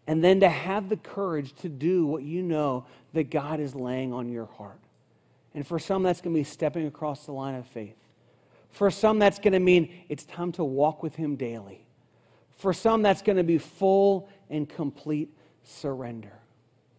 and 0.06 0.22
then 0.22 0.40
to 0.40 0.48
have 0.48 0.88
the 0.88 0.96
courage 0.96 1.52
to 1.56 1.68
do 1.68 2.06
what 2.06 2.22
you 2.22 2.42
know 2.42 2.86
that 3.12 3.30
God 3.30 3.60
is 3.60 3.74
laying 3.74 4.12
on 4.12 4.28
your 4.28 4.46
heart. 4.46 4.80
And 5.54 5.66
for 5.66 5.78
some, 5.78 6.02
that's 6.02 6.20
going 6.20 6.34
to 6.34 6.40
be 6.40 6.44
stepping 6.44 6.86
across 6.86 7.26
the 7.26 7.32
line 7.32 7.54
of 7.54 7.66
faith. 7.66 7.96
For 8.70 8.90
some, 8.90 9.18
that's 9.18 9.38
going 9.38 9.54
to 9.54 9.58
mean 9.58 9.92
it's 10.08 10.24
time 10.24 10.52
to 10.52 10.64
walk 10.64 11.02
with 11.02 11.16
Him 11.16 11.36
daily. 11.36 11.86
For 12.56 12.72
some, 12.72 13.02
that's 13.02 13.22
going 13.22 13.36
to 13.36 13.44
be 13.44 13.58
full 13.58 14.28
and 14.50 14.68
complete 14.68 15.30
surrender. 15.64 16.32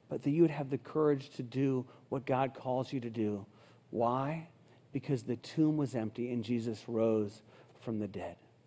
But 0.10 0.24
that 0.24 0.32
you 0.32 0.42
would 0.42 0.52
have 0.52 0.70
the 0.70 0.78
courage 0.78 1.30
to 1.32 1.44
do 1.44 1.86
what 2.10 2.26
God 2.26 2.54
calls 2.56 2.92
you 2.92 3.00
to 3.02 3.10
do. 3.10 3.46
Why? 3.92 4.48
Because 4.98 5.22
the 5.22 5.36
tomb 5.36 5.78
was 5.78 5.94
empty 5.94 6.32
and 6.34 6.44
Jesus 6.44 6.86
rose 6.88 7.44
from 7.82 8.00
the 8.00 8.08
dead. 8.08 8.36